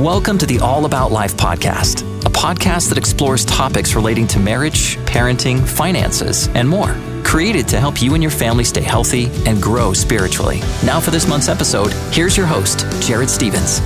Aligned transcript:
Welcome 0.00 0.38
to 0.38 0.46
the 0.46 0.60
All 0.60 0.86
About 0.86 1.12
Life 1.12 1.36
podcast, 1.36 2.00
a 2.24 2.30
podcast 2.30 2.88
that 2.88 2.96
explores 2.96 3.44
topics 3.44 3.94
relating 3.94 4.26
to 4.28 4.38
marriage, 4.38 4.96
parenting, 5.00 5.60
finances, 5.60 6.48
and 6.54 6.66
more. 6.66 6.96
Created 7.22 7.68
to 7.68 7.78
help 7.78 8.00
you 8.00 8.14
and 8.14 8.22
your 8.22 8.32
family 8.32 8.64
stay 8.64 8.80
healthy 8.80 9.26
and 9.44 9.60
grow 9.60 9.92
spiritually. 9.92 10.60
Now, 10.82 11.00
for 11.00 11.10
this 11.10 11.28
month's 11.28 11.50
episode, 11.50 11.92
here's 12.14 12.34
your 12.34 12.46
host, 12.46 12.86
Jared 13.02 13.28
Stevens. 13.28 13.82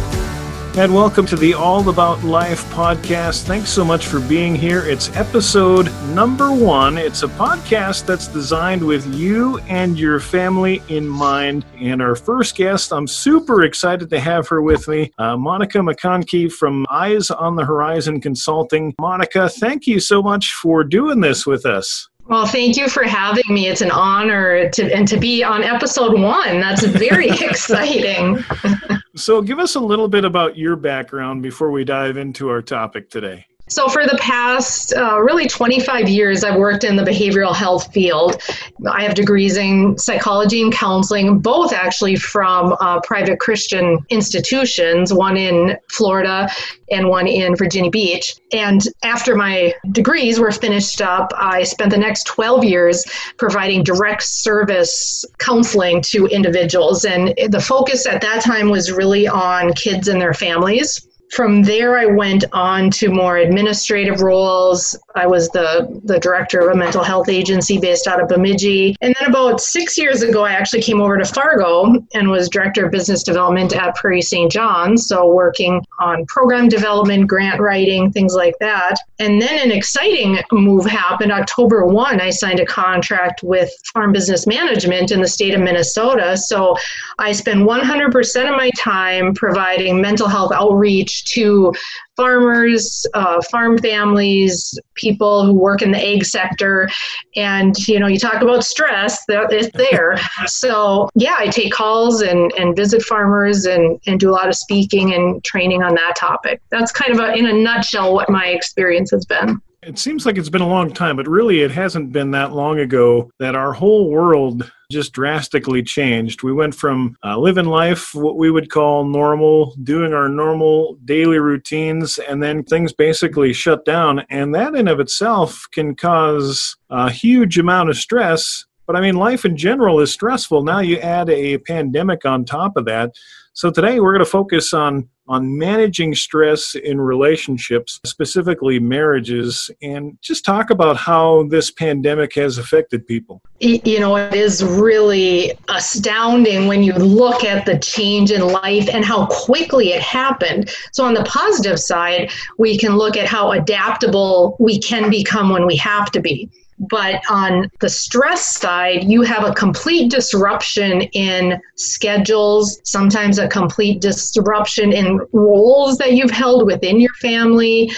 And 0.76 0.92
welcome 0.92 1.24
to 1.26 1.36
the 1.36 1.54
All 1.54 1.88
About 1.88 2.24
Life 2.24 2.64
podcast. 2.72 3.44
Thanks 3.44 3.70
so 3.70 3.84
much 3.84 4.08
for 4.08 4.18
being 4.18 4.56
here. 4.56 4.84
It's 4.84 5.08
episode 5.14 5.86
number 6.08 6.50
one. 6.50 6.98
It's 6.98 7.22
a 7.22 7.28
podcast 7.28 8.06
that's 8.06 8.26
designed 8.26 8.84
with 8.84 9.06
you 9.14 9.58
and 9.68 9.96
your 9.96 10.18
family 10.18 10.82
in 10.88 11.06
mind. 11.06 11.64
And 11.78 12.02
our 12.02 12.16
first 12.16 12.56
guest, 12.56 12.92
I'm 12.92 13.06
super 13.06 13.62
excited 13.62 14.10
to 14.10 14.18
have 14.18 14.48
her 14.48 14.62
with 14.62 14.88
me, 14.88 15.12
uh, 15.16 15.36
Monica 15.36 15.78
McConkey 15.78 16.50
from 16.50 16.86
Eyes 16.90 17.30
on 17.30 17.54
the 17.54 17.64
Horizon 17.64 18.20
Consulting. 18.20 18.96
Monica, 18.98 19.48
thank 19.48 19.86
you 19.86 20.00
so 20.00 20.24
much 20.24 20.54
for 20.54 20.82
doing 20.82 21.20
this 21.20 21.46
with 21.46 21.66
us. 21.66 22.08
Well, 22.26 22.46
thank 22.46 22.76
you 22.76 22.88
for 22.88 23.04
having 23.04 23.44
me. 23.48 23.68
It's 23.68 23.80
an 23.80 23.92
honor 23.92 24.68
to 24.70 24.92
and 24.92 25.06
to 25.06 25.18
be 25.18 25.44
on 25.44 25.62
episode 25.62 26.18
one. 26.20 26.58
That's 26.58 26.84
very 26.84 27.28
exciting. 27.40 28.42
so, 29.16 29.40
give 29.42 29.58
us 29.58 29.74
a 29.74 29.80
little 29.80 30.08
bit 30.08 30.24
about 30.24 30.58
your 30.58 30.76
background 30.76 31.42
before 31.42 31.70
we 31.70 31.84
dive 31.84 32.16
into 32.16 32.48
our 32.48 32.62
topic 32.62 33.10
today. 33.10 33.46
So, 33.66 33.88
for 33.88 34.04
the 34.04 34.18
past 34.20 34.92
uh, 34.94 35.18
really 35.20 35.48
25 35.48 36.06
years, 36.06 36.44
I've 36.44 36.56
worked 36.56 36.84
in 36.84 36.96
the 36.96 37.02
behavioral 37.02 37.54
health 37.54 37.90
field. 37.94 38.42
I 38.86 39.02
have 39.02 39.14
degrees 39.14 39.56
in 39.56 39.96
psychology 39.96 40.60
and 40.60 40.70
counseling, 40.70 41.38
both 41.38 41.72
actually 41.72 42.16
from 42.16 42.76
uh, 42.80 43.00
private 43.00 43.40
Christian 43.40 43.98
institutions, 44.10 45.14
one 45.14 45.38
in 45.38 45.78
Florida 45.90 46.50
and 46.90 47.08
one 47.08 47.26
in 47.26 47.56
Virginia 47.56 47.90
Beach. 47.90 48.34
And 48.52 48.82
after 49.02 49.34
my 49.34 49.72
degrees 49.92 50.38
were 50.38 50.52
finished 50.52 51.00
up, 51.00 51.32
I 51.34 51.62
spent 51.62 51.90
the 51.90 51.96
next 51.96 52.26
12 52.26 52.64
years 52.64 53.06
providing 53.38 53.82
direct 53.82 54.24
service 54.24 55.24
counseling 55.38 56.02
to 56.08 56.26
individuals. 56.26 57.06
And 57.06 57.34
the 57.48 57.62
focus 57.62 58.06
at 58.06 58.20
that 58.20 58.42
time 58.42 58.68
was 58.68 58.92
really 58.92 59.26
on 59.26 59.72
kids 59.72 60.08
and 60.08 60.20
their 60.20 60.34
families 60.34 61.08
from 61.30 61.62
there, 61.62 61.96
I 61.96 62.06
went 62.06 62.44
on 62.52 62.90
to 62.92 63.08
more 63.08 63.38
administrative 63.38 64.20
roles. 64.20 64.96
I 65.16 65.26
was 65.26 65.48
the, 65.50 66.00
the 66.04 66.20
director 66.20 66.60
of 66.60 66.74
a 66.74 66.78
mental 66.78 67.02
health 67.02 67.28
agency 67.28 67.78
based 67.78 68.06
out 68.06 68.22
of 68.22 68.28
Bemidji. 68.28 68.96
And 69.00 69.14
then 69.18 69.30
about 69.30 69.60
six 69.60 69.98
years 69.98 70.22
ago, 70.22 70.44
I 70.44 70.52
actually 70.52 70.82
came 70.82 71.00
over 71.00 71.16
to 71.16 71.24
Fargo 71.24 71.94
and 72.14 72.30
was 72.30 72.48
director 72.48 72.86
of 72.86 72.92
business 72.92 73.22
development 73.22 73.74
at 73.74 73.94
Prairie 73.96 74.22
St. 74.22 74.50
John. 74.50 74.96
So, 74.96 75.26
working 75.32 75.84
on 75.98 76.24
program 76.26 76.68
development, 76.68 77.26
grant 77.26 77.60
writing, 77.60 78.12
things 78.12 78.34
like 78.34 78.54
that. 78.60 78.96
And 79.18 79.40
then 79.40 79.58
an 79.64 79.72
exciting 79.72 80.38
move 80.52 80.86
happened. 80.86 81.32
October 81.32 81.86
1, 81.86 82.20
I 82.20 82.30
signed 82.30 82.60
a 82.60 82.66
contract 82.66 83.42
with 83.42 83.70
Farm 83.92 84.12
Business 84.12 84.46
Management 84.46 85.10
in 85.10 85.20
the 85.20 85.28
state 85.28 85.54
of 85.54 85.60
Minnesota. 85.60 86.36
So, 86.36 86.76
I 87.18 87.32
spend 87.32 87.66
100% 87.66 88.50
of 88.50 88.56
my 88.56 88.70
time 88.76 89.34
providing 89.34 90.00
mental 90.00 90.28
health 90.28 90.52
outreach 90.52 91.23
to 91.24 91.72
farmers, 92.16 93.06
uh, 93.14 93.42
farm 93.42 93.78
families, 93.78 94.78
people 94.94 95.44
who 95.44 95.52
work 95.52 95.82
in 95.82 95.90
the 95.90 95.98
ag 95.98 96.24
sector. 96.24 96.88
And, 97.36 97.76
you 97.88 97.98
know, 97.98 98.06
you 98.06 98.18
talk 98.18 98.42
about 98.42 98.64
stress, 98.64 99.24
it's 99.28 99.76
there. 99.76 100.16
so, 100.46 101.08
yeah, 101.14 101.36
I 101.38 101.48
take 101.48 101.72
calls 101.72 102.22
and, 102.22 102.52
and 102.58 102.76
visit 102.76 103.02
farmers 103.02 103.66
and, 103.66 104.00
and 104.06 104.20
do 104.20 104.30
a 104.30 104.32
lot 104.32 104.48
of 104.48 104.54
speaking 104.54 105.14
and 105.14 105.42
training 105.44 105.82
on 105.82 105.94
that 105.94 106.14
topic. 106.16 106.60
That's 106.70 106.92
kind 106.92 107.12
of 107.12 107.20
a, 107.20 107.34
in 107.34 107.46
a 107.46 107.52
nutshell 107.52 108.14
what 108.14 108.30
my 108.30 108.46
experience 108.46 109.10
has 109.10 109.24
been. 109.24 109.60
It 109.86 109.98
seems 109.98 110.24
like 110.24 110.38
it's 110.38 110.48
been 110.48 110.62
a 110.62 110.68
long 110.68 110.94
time, 110.94 111.16
but 111.16 111.28
really 111.28 111.60
it 111.60 111.70
hasn't 111.70 112.10
been 112.10 112.30
that 112.30 112.52
long 112.52 112.78
ago 112.78 113.30
that 113.38 113.54
our 113.54 113.74
whole 113.74 114.08
world 114.08 114.70
just 114.90 115.12
drastically 115.12 115.82
changed. 115.82 116.42
We 116.42 116.54
went 116.54 116.74
from 116.74 117.16
uh, 117.22 117.36
living 117.38 117.66
life, 117.66 118.14
what 118.14 118.38
we 118.38 118.50
would 118.50 118.70
call 118.70 119.04
normal, 119.04 119.74
doing 119.82 120.14
our 120.14 120.28
normal 120.28 120.96
daily 121.04 121.38
routines, 121.38 122.18
and 122.18 122.42
then 122.42 122.64
things 122.64 122.94
basically 122.94 123.52
shut 123.52 123.84
down. 123.84 124.24
And 124.30 124.54
that 124.54 124.74
in 124.74 124.88
of 124.88 125.00
itself 125.00 125.66
can 125.72 125.94
cause 125.94 126.76
a 126.88 127.10
huge 127.10 127.58
amount 127.58 127.90
of 127.90 127.98
stress. 127.98 128.64
But 128.86 128.96
I 128.96 129.02
mean, 129.02 129.16
life 129.16 129.44
in 129.44 129.54
general 129.54 130.00
is 130.00 130.12
stressful. 130.12 130.64
Now 130.64 130.78
you 130.78 130.96
add 130.98 131.28
a 131.28 131.58
pandemic 131.58 132.24
on 132.24 132.46
top 132.46 132.78
of 132.78 132.86
that. 132.86 133.12
So 133.52 133.70
today 133.70 134.00
we're 134.00 134.12
going 134.12 134.24
to 134.24 134.30
focus 134.30 134.72
on 134.72 135.08
on 135.26 135.56
managing 135.58 136.14
stress 136.14 136.74
in 136.74 137.00
relationships, 137.00 138.00
specifically 138.04 138.78
marriages, 138.78 139.70
and 139.82 140.18
just 140.20 140.44
talk 140.44 140.70
about 140.70 140.96
how 140.96 141.44
this 141.44 141.70
pandemic 141.70 142.34
has 142.34 142.58
affected 142.58 143.06
people. 143.06 143.40
You 143.60 144.00
know, 144.00 144.16
it 144.16 144.34
is 144.34 144.62
really 144.62 145.52
astounding 145.68 146.66
when 146.66 146.82
you 146.82 146.92
look 146.92 147.44
at 147.44 147.64
the 147.64 147.78
change 147.78 148.30
in 148.30 148.46
life 148.46 148.88
and 148.92 149.04
how 149.04 149.26
quickly 149.26 149.92
it 149.92 150.02
happened. 150.02 150.70
So, 150.92 151.04
on 151.04 151.14
the 151.14 151.24
positive 151.24 151.78
side, 151.80 152.30
we 152.58 152.76
can 152.76 152.96
look 152.96 153.16
at 153.16 153.26
how 153.26 153.52
adaptable 153.52 154.56
we 154.60 154.78
can 154.78 155.10
become 155.10 155.50
when 155.50 155.66
we 155.66 155.76
have 155.76 156.10
to 156.12 156.20
be. 156.20 156.50
But 156.78 157.22
on 157.30 157.70
the 157.80 157.88
stress 157.88 158.56
side, 158.56 159.04
you 159.04 159.22
have 159.22 159.44
a 159.44 159.54
complete 159.54 160.10
disruption 160.10 161.02
in 161.02 161.60
schedules, 161.76 162.80
sometimes 162.84 163.38
a 163.38 163.48
complete 163.48 164.00
disruption 164.00 164.92
in 164.92 165.20
roles 165.32 165.98
that 165.98 166.12
you've 166.12 166.30
held 166.30 166.66
within 166.66 167.00
your 167.00 167.14
family. 167.14 167.92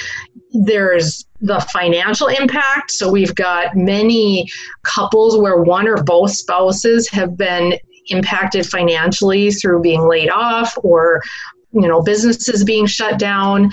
There's 0.53 1.25
the 1.41 1.61
financial 1.73 2.29
impact. 2.29 2.91
So 2.91 3.11
we've 3.11 3.35
got 3.35 3.77
many 3.77 4.49
couples 4.83 5.39
where 5.39 5.63
one 5.63 5.89
or 5.89 6.03
both 6.03 6.33
spouses 6.33 7.09
have 7.11 7.37
been 7.37 7.79
impacted 8.09 8.67
financially 8.67 9.51
through 9.51 9.83
being 9.83 10.07
laid 10.09 10.31
off 10.31 10.77
or 10.83 11.23
you 11.73 11.89
know 11.89 12.03
businesses 12.03 12.63
being 12.65 12.87
shut 12.87 13.19
down 13.19 13.71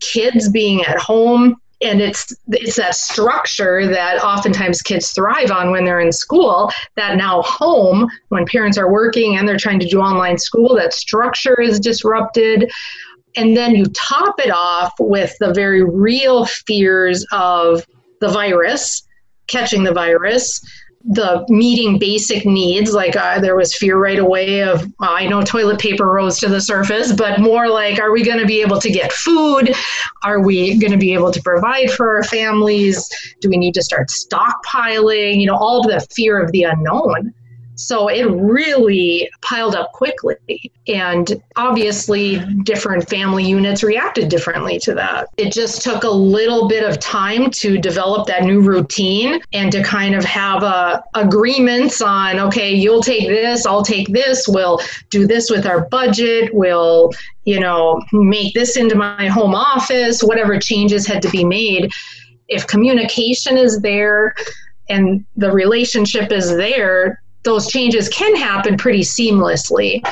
kids 0.00 0.50
being 0.50 0.84
at 0.84 0.98
home 0.98 1.56
and 1.82 2.00
it's 2.00 2.34
it's 2.48 2.76
that 2.76 2.94
structure 2.94 3.86
that 3.86 4.22
oftentimes 4.22 4.82
kids 4.82 5.12
thrive 5.12 5.50
on 5.50 5.70
when 5.70 5.84
they're 5.84 6.00
in 6.00 6.12
school 6.12 6.70
that 6.96 7.16
now 7.16 7.42
home 7.42 8.08
when 8.28 8.44
parents 8.46 8.76
are 8.76 8.92
working 8.92 9.36
and 9.36 9.48
they're 9.48 9.56
trying 9.56 9.80
to 9.80 9.88
do 9.88 10.00
online 10.00 10.38
school 10.38 10.74
that 10.74 10.92
structure 10.92 11.60
is 11.60 11.80
disrupted. 11.80 12.70
And 13.36 13.56
then 13.56 13.74
you 13.74 13.86
top 13.86 14.40
it 14.40 14.50
off 14.50 14.92
with 14.98 15.34
the 15.38 15.54
very 15.54 15.82
real 15.82 16.44
fears 16.46 17.24
of 17.32 17.86
the 18.20 18.28
virus 18.28 19.06
catching 19.46 19.84
the 19.84 19.92
virus 19.92 20.60
the 21.04 21.46
meeting 21.48 21.98
basic 21.98 22.44
needs 22.44 22.92
like 22.92 23.16
uh, 23.16 23.40
there 23.40 23.56
was 23.56 23.74
fear 23.74 23.96
right 23.96 24.18
away 24.18 24.62
of 24.62 24.86
i 25.00 25.26
know 25.26 25.42
toilet 25.42 25.80
paper 25.80 26.04
rose 26.04 26.38
to 26.38 26.46
the 26.46 26.60
surface 26.60 27.10
but 27.12 27.40
more 27.40 27.68
like 27.68 27.98
are 27.98 28.12
we 28.12 28.22
going 28.22 28.38
to 28.38 28.46
be 28.46 28.60
able 28.60 28.80
to 28.80 28.90
get 28.90 29.12
food? 29.12 29.74
Are 30.22 30.40
we 30.40 30.78
going 30.78 30.92
to 30.92 30.98
be 30.98 31.12
able 31.14 31.30
to 31.32 31.42
provide 31.42 31.90
for 31.90 32.16
our 32.16 32.24
families? 32.24 33.08
Do 33.40 33.48
we 33.48 33.56
need 33.56 33.74
to 33.74 33.82
start 33.82 34.08
stockpiling? 34.08 35.40
You 35.40 35.46
know 35.46 35.56
all 35.56 35.80
of 35.80 35.86
the 35.90 36.06
fear 36.14 36.40
of 36.42 36.52
the 36.52 36.64
unknown 36.64 37.34
so 37.80 38.08
it 38.08 38.24
really 38.24 39.30
piled 39.42 39.74
up 39.74 39.92
quickly. 39.92 40.72
And 40.86 41.42
obviously, 41.56 42.38
different 42.62 43.08
family 43.08 43.44
units 43.44 43.82
reacted 43.82 44.28
differently 44.28 44.78
to 44.80 44.94
that. 44.94 45.28
It 45.36 45.52
just 45.52 45.82
took 45.82 46.04
a 46.04 46.10
little 46.10 46.68
bit 46.68 46.88
of 46.88 46.98
time 46.98 47.50
to 47.52 47.78
develop 47.78 48.26
that 48.26 48.44
new 48.44 48.60
routine 48.60 49.40
and 49.52 49.72
to 49.72 49.82
kind 49.82 50.14
of 50.14 50.24
have 50.24 50.62
a 50.62 51.02
agreements 51.14 52.02
on, 52.02 52.38
okay, 52.38 52.72
you'll 52.74 53.02
take 53.02 53.28
this, 53.28 53.66
I'll 53.66 53.84
take 53.84 54.08
this, 54.08 54.46
we'll 54.46 54.80
do 55.10 55.26
this 55.26 55.50
with 55.50 55.66
our 55.66 55.86
budget, 55.88 56.54
we'll, 56.54 57.10
you 57.44 57.60
know, 57.60 58.00
make 58.12 58.54
this 58.54 58.76
into 58.76 58.94
my 58.94 59.28
home 59.28 59.54
office, 59.54 60.22
whatever 60.22 60.58
changes 60.58 61.06
had 61.06 61.22
to 61.22 61.30
be 61.30 61.44
made. 61.44 61.90
If 62.48 62.66
communication 62.66 63.56
is 63.56 63.80
there, 63.80 64.34
and 64.88 65.24
the 65.36 65.52
relationship 65.52 66.32
is 66.32 66.54
there, 66.56 67.22
those 67.42 67.68
changes 67.68 68.08
can 68.08 68.36
happen 68.36 68.76
pretty 68.76 69.02
seamlessly. 69.02 70.04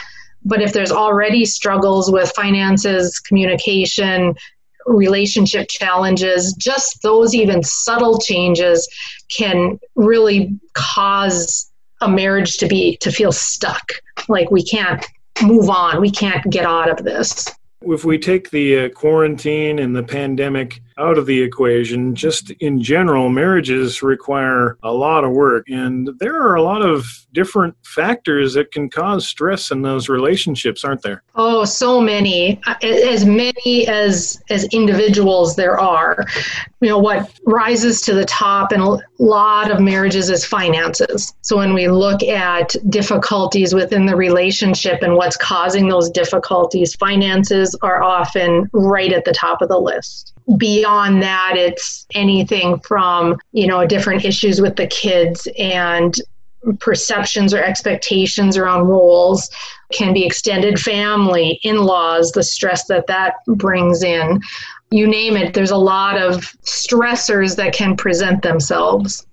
But 0.44 0.62
if 0.62 0.72
there's 0.72 0.92
already 0.92 1.44
struggles 1.44 2.10
with 2.10 2.32
finances, 2.34 3.18
communication, 3.18 4.34
relationship 4.86 5.68
challenges, 5.68 6.54
just 6.54 7.02
those 7.02 7.34
even 7.34 7.62
subtle 7.62 8.18
changes 8.18 8.88
can 9.28 9.78
really 9.94 10.58
cause 10.74 11.70
a 12.00 12.08
marriage 12.08 12.56
to 12.58 12.66
be 12.66 12.96
to 12.98 13.10
feel 13.10 13.32
stuck. 13.32 13.92
Like 14.28 14.50
we 14.50 14.62
can't 14.62 15.04
move 15.42 15.68
on, 15.68 16.00
we 16.00 16.10
can't 16.10 16.48
get 16.50 16.64
out 16.64 16.88
of 16.88 17.04
this. 17.04 17.46
If 17.82 18.04
we 18.04 18.18
take 18.18 18.50
the 18.50 18.78
uh, 18.78 18.88
quarantine 18.90 19.78
and 19.78 19.94
the 19.94 20.02
pandemic 20.02 20.80
out 20.98 21.18
of 21.18 21.26
the 21.26 21.40
equation, 21.40 22.14
just 22.14 22.50
in 22.60 22.82
general, 22.82 23.28
marriages 23.28 24.02
require 24.02 24.76
a 24.82 24.92
lot 24.92 25.24
of 25.24 25.30
work. 25.30 25.68
And 25.68 26.10
there 26.18 26.40
are 26.40 26.56
a 26.56 26.62
lot 26.62 26.82
of 26.82 27.06
different 27.32 27.76
factors 27.84 28.54
that 28.54 28.72
can 28.72 28.90
cause 28.90 29.26
stress 29.26 29.70
in 29.70 29.82
those 29.82 30.08
relationships, 30.08 30.84
aren't 30.84 31.02
there? 31.02 31.22
Oh, 31.36 31.64
so 31.64 32.00
many, 32.00 32.60
uh, 32.66 32.74
as 32.82 33.24
many 33.24 33.86
as 33.86 34.42
as 34.50 34.64
individuals 34.72 35.54
there 35.54 35.78
are. 35.78 36.24
You 36.80 36.88
know 36.88 36.98
what 36.98 37.30
rises 37.46 38.00
to 38.02 38.14
the 38.14 38.24
top 38.24 38.72
in 38.72 38.80
a 38.80 38.98
lot 39.18 39.70
of 39.70 39.80
marriages 39.80 40.30
is 40.30 40.44
finances. 40.44 41.34
So 41.42 41.56
when 41.56 41.74
we 41.74 41.88
look 41.88 42.22
at 42.22 42.74
difficulties 42.88 43.74
within 43.74 44.06
the 44.06 44.16
relationship 44.16 45.02
and 45.02 45.14
what's 45.14 45.36
causing 45.36 45.88
those 45.88 46.10
difficulties, 46.10 46.94
finances 46.94 47.76
are 47.82 48.02
often 48.02 48.68
right 48.72 49.12
at 49.12 49.24
the 49.24 49.32
top 49.32 49.62
of 49.62 49.68
the 49.68 49.78
list. 49.78 50.34
Beyond 50.56 50.87
that, 51.20 51.54
it's 51.56 52.06
anything 52.14 52.80
from 52.80 53.36
you 53.52 53.66
know 53.66 53.86
different 53.86 54.24
issues 54.24 54.60
with 54.60 54.76
the 54.76 54.86
kids 54.86 55.46
and 55.58 56.14
perceptions 56.80 57.54
or 57.54 57.62
expectations 57.62 58.56
around 58.56 58.88
roles 58.88 59.48
can 59.92 60.12
be 60.12 60.24
extended. 60.24 60.78
Family 60.78 61.60
in-laws 61.62 62.32
the 62.32 62.42
stress 62.42 62.86
that 62.86 63.06
that 63.06 63.34
brings 63.46 64.02
in. 64.02 64.40
You 64.90 65.06
name 65.06 65.36
it 65.36 65.54
there's 65.54 65.70
a 65.70 65.76
lot 65.76 66.18
of 66.18 66.36
stressors 66.64 67.56
that 67.56 67.74
can 67.74 67.96
present 67.96 68.42
themselves. 68.42 69.26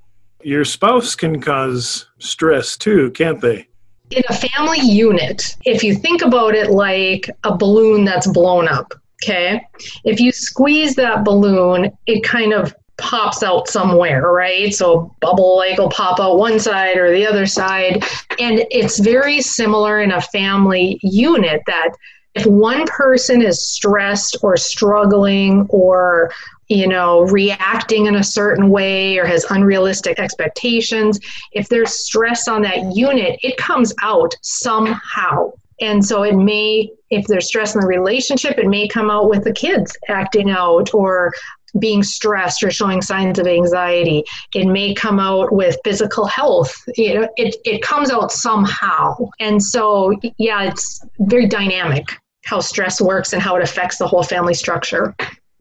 Your 0.44 0.66
spouse 0.66 1.16
can 1.16 1.42
cause 1.42 2.06
stress 2.20 2.78
too 2.78 3.12
can't 3.12 3.42
they? 3.42 3.68
In 4.12 4.24
a 4.30 4.36
family 4.36 4.80
unit 4.80 5.56
if 5.66 5.84
you 5.84 5.96
think 5.96 6.22
about 6.22 6.54
it 6.54 6.70
like 6.70 7.30
a 7.44 7.58
balloon 7.58 8.06
that's 8.06 8.28
blown 8.28 8.68
up 8.68 8.94
okay 9.24 9.66
if 10.04 10.20
you 10.20 10.32
squeeze 10.32 10.96
that 10.96 11.24
balloon 11.24 11.92
it 12.06 12.24
kind 12.24 12.54
of 12.54 12.74
pops 12.98 13.44
out 13.44 13.68
somewhere, 13.68 14.32
right? 14.32 14.74
So 14.74 15.14
bubble 15.20 15.58
like 15.58 15.78
will 15.78 15.90
pop 15.90 16.20
out 16.20 16.38
one 16.38 16.60
side 16.60 16.98
or 16.98 17.12
the 17.12 17.28
other 17.28 17.46
side. 17.46 18.04
And 18.40 18.66
it's 18.72 19.00
very 19.00 19.42
similar 19.42 20.02
in 20.02 20.12
a 20.12 20.22
family 20.22 21.00
unit 21.04 21.62
that 21.68 21.92
if 22.36 22.46
one 22.46 22.86
person 22.86 23.42
is 23.42 23.66
stressed 23.66 24.38
or 24.42 24.58
struggling 24.58 25.66
or 25.70 26.32
you 26.68 26.88
know 26.88 27.22
reacting 27.22 28.08
in 28.08 28.16
a 28.16 28.24
certain 28.24 28.70
way 28.70 29.18
or 29.18 29.26
has 29.26 29.46
unrealistic 29.52 30.20
expectations 30.20 31.20
if 31.52 31.70
there's 31.70 31.94
stress 31.94 32.48
on 32.48 32.64
that 32.64 32.96
unit 32.96 33.40
it 33.44 33.56
comes 33.58 33.94
out 34.02 34.36
somehow 34.42 35.52
and 35.82 36.06
so 36.06 36.24
it 36.24 36.36
may 36.36 36.90
if 37.10 37.26
there's 37.28 37.48
stress 37.48 37.76
in 37.76 37.82
the 37.82 37.88
relationship 37.88 38.58
it 38.58 38.68
may 38.68 38.88
come 38.88 39.10
out 39.10 39.30
with 39.30 39.44
the 39.44 39.54
kids 39.54 39.98
acting 40.10 40.50
out 40.50 40.94
or 40.94 41.32
being 41.80 42.04
stressed 42.04 42.64
or 42.64 42.72
showing 42.72 43.02
signs 43.02 43.40
of 43.40 43.48
anxiety. 43.48 44.24
It 44.54 44.66
may 44.66 44.94
come 44.94 45.20
out 45.20 45.52
with 45.52 45.78
physical 45.84 46.26
health. 46.26 46.74
You 46.96 47.22
know, 47.22 47.30
it, 47.36 47.56
it 47.66 47.82
comes 47.82 48.10
out 48.10 48.32
somehow. 48.32 49.18
And 49.40 49.62
so, 49.62 50.14
yeah, 50.38 50.64
it's 50.64 51.04
very 51.20 51.48
dynamic 51.48 52.06
how 52.46 52.60
stress 52.60 53.02
works 53.02 53.34
and 53.34 53.42
how 53.42 53.56
it 53.56 53.64
affects 53.64 53.98
the 53.98 54.08
whole 54.08 54.24
family 54.24 54.54
structure. 54.54 55.16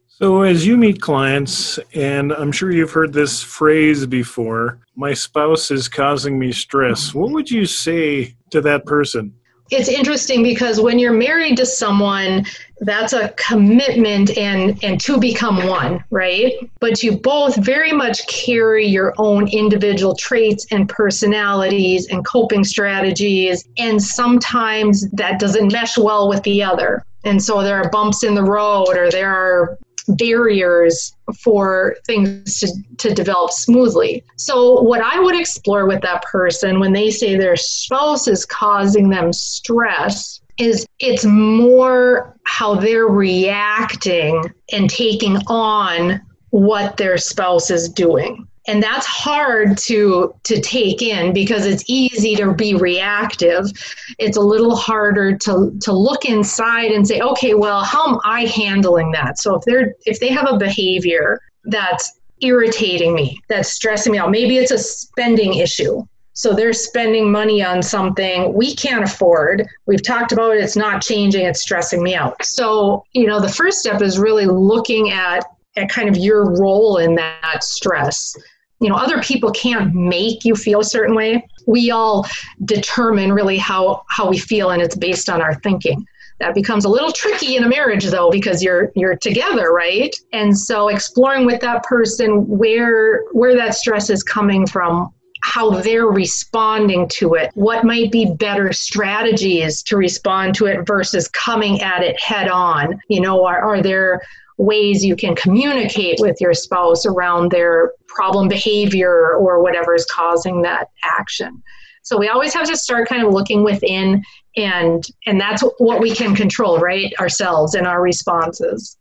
So, 0.07 0.43
as 0.43 0.65
you 0.65 0.77
meet 0.77 1.01
clients, 1.01 1.77
and 1.93 2.31
I'm 2.31 2.51
sure 2.53 2.71
you've 2.71 2.91
heard 2.91 3.11
this 3.11 3.41
phrase 3.41 4.05
before, 4.05 4.79
my 4.95 5.13
spouse 5.13 5.71
is 5.71 5.89
causing 5.89 6.39
me 6.39 6.53
stress, 6.53 7.13
what 7.13 7.31
would 7.31 7.51
you 7.51 7.65
say 7.65 8.35
to 8.51 8.61
that 8.61 8.85
person? 8.85 9.33
It's 9.71 9.89
interesting 9.89 10.43
because 10.43 10.79
when 10.79 10.99
you're 10.99 11.13
married 11.13 11.57
to 11.57 11.65
someone 11.65 12.45
that's 12.81 13.13
a 13.13 13.29
commitment 13.29 14.37
and 14.37 14.83
and 14.83 14.99
to 14.99 15.17
become 15.19 15.65
one 15.67 16.03
right? 16.11 16.53
But 16.79 17.01
you 17.01 17.17
both 17.17 17.55
very 17.57 17.91
much 17.91 18.27
carry 18.27 18.85
your 18.85 19.13
own 19.17 19.47
individual 19.47 20.15
traits 20.15 20.67
and 20.71 20.87
personalities 20.87 22.07
and 22.07 22.25
coping 22.25 22.63
strategies 22.63 23.67
and 23.77 24.01
sometimes 24.01 25.09
that 25.11 25.39
doesn't 25.39 25.71
mesh 25.71 25.97
well 25.97 26.29
with 26.29 26.43
the 26.43 26.63
other. 26.63 27.03
And 27.23 27.41
so 27.41 27.63
there 27.63 27.81
are 27.81 27.89
bumps 27.89 28.23
in 28.23 28.35
the 28.35 28.43
road 28.43 28.95
or 28.95 29.09
there 29.09 29.33
are 29.33 29.79
barriers 30.09 31.15
for 31.39 31.95
things 32.05 32.59
to, 32.59 32.67
to 32.97 33.13
develop 33.13 33.51
smoothly. 33.51 34.23
So, 34.37 34.81
what 34.81 35.01
I 35.01 35.19
would 35.19 35.35
explore 35.35 35.87
with 35.87 36.01
that 36.01 36.23
person 36.23 36.79
when 36.79 36.93
they 36.93 37.09
say 37.11 37.35
their 37.35 37.55
spouse 37.55 38.27
is 38.27 38.45
causing 38.45 39.09
them 39.09 39.33
stress 39.33 40.41
is 40.57 40.85
it's 40.99 41.25
more 41.25 42.37
how 42.43 42.75
they're 42.75 43.07
reacting 43.07 44.53
and 44.71 44.89
taking 44.89 45.37
on 45.47 46.21
what 46.51 46.95
their 46.97 47.17
spouse 47.17 47.69
is 47.69 47.89
doing 47.89 48.47
and 48.67 48.81
that's 48.81 49.05
hard 49.05 49.77
to 49.77 50.33
to 50.43 50.59
take 50.59 51.01
in 51.01 51.33
because 51.33 51.65
it's 51.65 51.83
easy 51.87 52.35
to 52.35 52.53
be 52.53 52.75
reactive. 52.75 53.71
It's 54.17 54.37
a 54.37 54.41
little 54.41 54.75
harder 54.75 55.37
to 55.37 55.77
to 55.81 55.93
look 55.93 56.25
inside 56.25 56.91
and 56.91 57.07
say 57.07 57.21
okay 57.21 57.53
well 57.53 57.83
how 57.83 58.13
am 58.13 58.19
i 58.23 58.45
handling 58.45 59.11
that? 59.11 59.37
So 59.39 59.55
if 59.55 59.63
they're 59.65 59.93
if 60.05 60.19
they 60.19 60.29
have 60.29 60.47
a 60.49 60.57
behavior 60.57 61.39
that's 61.65 62.19
irritating 62.41 63.15
me 63.15 63.39
that's 63.47 63.71
stressing 63.71 64.11
me 64.11 64.17
out 64.17 64.29
maybe 64.29 64.57
it's 64.57 64.71
a 64.71 64.79
spending 64.79 65.55
issue. 65.55 66.05
So 66.37 66.53
they're 66.53 66.73
spending 66.73 67.31
money 67.31 67.63
on 67.63 67.81
something 67.81 68.53
we 68.53 68.75
can't 68.75 69.05
afford. 69.05 69.65
We've 69.85 70.03
talked 70.03 70.33
about 70.33 70.57
it. 70.57 70.63
It's 70.63 70.75
not 70.75 71.01
changing. 71.01 71.45
It's 71.45 71.61
stressing 71.61 72.03
me 72.03 72.15
out. 72.15 72.43
So 72.43 73.03
you 73.13 73.27
know 73.27 73.39
the 73.39 73.49
first 73.49 73.79
step 73.79 74.01
is 74.01 74.17
really 74.17 74.45
looking 74.45 75.11
at 75.11 75.45
at 75.77 75.89
kind 75.89 76.09
of 76.09 76.17
your 76.17 76.57
role 76.57 76.97
in 76.97 77.15
that 77.15 77.63
stress 77.63 78.35
you 78.79 78.89
know 78.89 78.95
other 78.95 79.21
people 79.21 79.51
can't 79.51 79.93
make 79.93 80.45
you 80.45 80.55
feel 80.55 80.81
a 80.81 80.85
certain 80.85 81.15
way. 81.15 81.47
We 81.65 81.91
all 81.91 82.27
determine 82.65 83.33
really 83.33 83.57
how 83.57 84.03
how 84.09 84.29
we 84.29 84.37
feel 84.37 84.71
and 84.71 84.81
it's 84.81 84.95
based 84.95 85.29
on 85.29 85.41
our 85.41 85.55
thinking. 85.55 86.05
That 86.39 86.53
becomes 86.53 86.83
a 86.83 86.89
little 86.89 87.13
tricky 87.13 87.55
in 87.55 87.63
a 87.63 87.69
marriage 87.69 88.05
though 88.05 88.29
because 88.29 88.61
you're 88.61 88.91
you're 88.95 89.15
together 89.15 89.71
right? 89.71 90.13
And 90.33 90.57
so 90.57 90.89
exploring 90.89 91.45
with 91.45 91.61
that 91.61 91.83
person 91.83 92.45
where 92.47 93.23
where 93.31 93.55
that 93.55 93.75
stress 93.75 94.09
is 94.09 94.23
coming 94.23 94.67
from 94.67 95.13
how 95.41 95.69
they're 95.69 96.07
responding 96.07 97.07
to 97.07 97.35
it 97.35 97.51
what 97.53 97.83
might 97.83 98.11
be 98.11 98.33
better 98.33 98.73
strategies 98.73 99.83
to 99.83 99.95
respond 99.95 100.55
to 100.55 100.65
it 100.65 100.87
versus 100.87 101.27
coming 101.27 101.81
at 101.81 102.03
it 102.03 102.19
head 102.19 102.49
on. 102.49 102.99
You 103.07 103.21
know 103.21 103.45
are, 103.45 103.61
are 103.61 103.81
there 103.81 104.21
ways 104.57 105.03
you 105.03 105.15
can 105.15 105.35
communicate 105.35 106.19
with 106.19 106.39
your 106.39 106.53
spouse 106.53 107.05
around 107.05 107.51
their 107.51 107.91
problem 108.07 108.47
behavior 108.47 109.35
or 109.35 109.61
whatever 109.61 109.93
is 109.93 110.05
causing 110.05 110.61
that 110.61 110.89
action. 111.03 111.61
So 112.03 112.17
we 112.17 112.29
always 112.29 112.53
have 112.53 112.67
to 112.67 112.77
start 112.77 113.09
kind 113.09 113.25
of 113.25 113.33
looking 113.33 113.63
within 113.63 114.23
and 114.55 115.05
and 115.25 115.41
that's 115.41 115.63
what 115.79 115.99
we 115.99 116.15
can 116.15 116.35
control, 116.35 116.79
right? 116.79 117.13
Ourselves 117.19 117.75
and 117.75 117.85
our 117.85 118.01
responses 118.01 118.97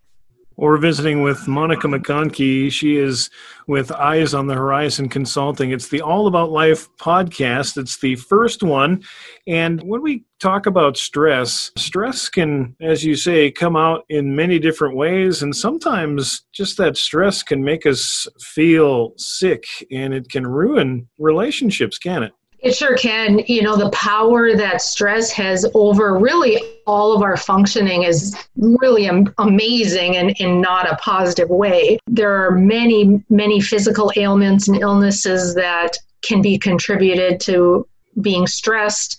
or 0.57 0.77
visiting 0.77 1.23
with 1.23 1.49
Monica 1.49 1.87
McConkey. 1.87 2.71
She 2.71 2.97
is 2.97 3.31
with 3.67 3.91
Eyes 3.93 4.35
on 4.35 4.47
the 4.47 4.55
Horizon 4.55 5.09
Consulting. 5.09 5.71
It's 5.71 5.89
the 5.89 6.01
All 6.01 6.27
About 6.27 6.51
Life 6.51 6.89
podcast. 6.97 7.77
It's 7.77 7.99
the 7.99 8.17
first 8.17 8.63
one. 8.63 9.03
And 9.47 9.83
when 9.83 10.03
we 10.03 10.25
talk 10.39 10.67
about 10.67 10.97
stress, 10.97 11.73
stress 11.77 12.29
can, 12.29 12.77
as 12.81 13.05
you 13.05 13.17
say, 13.17 13.51
come 13.51 13.77
out 13.77 14.05
in 14.09 14.37
many 14.37 14.59
different 14.59 14.97
ways. 14.97 15.43
And 15.43 15.57
sometimes 15.57 16.43
just 16.53 16.77
that 16.79 16.97
stress 16.97 17.43
can 17.43 17.65
make 17.65 17.87
us 17.87 18.27
feel 18.41 19.13
sick 19.17 19.65
and 19.91 20.13
it 20.13 20.29
can 20.29 20.47
ruin 20.47 21.09
relationships, 21.19 21.99
can 21.99 22.23
it? 22.23 22.33
It 22.65 22.75
sure 22.75 22.97
can. 22.97 23.41
You 23.41 23.61
know, 23.61 23.77
the 23.77 23.91
power 23.91 24.57
that 24.57 24.81
stress 24.81 25.31
has 25.33 25.67
over 25.75 26.19
really 26.19 26.59
all 26.87 27.15
of 27.15 27.21
our 27.21 27.37
functioning 27.37 28.05
is 28.05 28.35
really 28.57 29.07
am- 29.07 29.35
amazing 29.37 30.17
and 30.17 30.31
in 30.41 30.63
not 30.63 30.91
a 30.91 30.97
positive 30.97 31.51
way. 31.51 31.99
There 32.07 32.33
are 32.33 32.53
many, 32.53 33.23
many 33.29 33.61
physical 33.61 34.11
ailments 34.17 34.67
and 34.67 34.81
illnesses 34.81 35.55
that 35.57 35.99
can 36.23 36.41
be 36.41 36.59
contributed 36.59 37.39
to 37.41 37.87
being 38.23 38.47
stressed. 38.47 39.19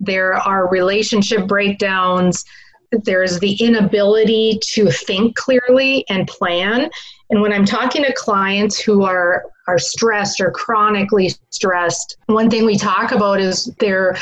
There 0.00 0.32
are 0.32 0.70
relationship 0.70 1.46
breakdowns. 1.46 2.42
There's 2.90 3.38
the 3.38 3.52
inability 3.56 4.60
to 4.72 4.90
think 4.90 5.36
clearly 5.36 6.06
and 6.08 6.26
plan. 6.26 6.88
And 7.30 7.42
when 7.42 7.52
I'm 7.52 7.64
talking 7.64 8.04
to 8.04 8.12
clients 8.12 8.80
who 8.80 9.04
are 9.04 9.44
are 9.66 9.78
stressed 9.78 10.40
or 10.40 10.50
chronically 10.50 11.30
stressed, 11.50 12.16
one 12.26 12.48
thing 12.48 12.64
we 12.64 12.78
talk 12.78 13.12
about 13.12 13.38
is 13.38 13.66
their 13.78 14.16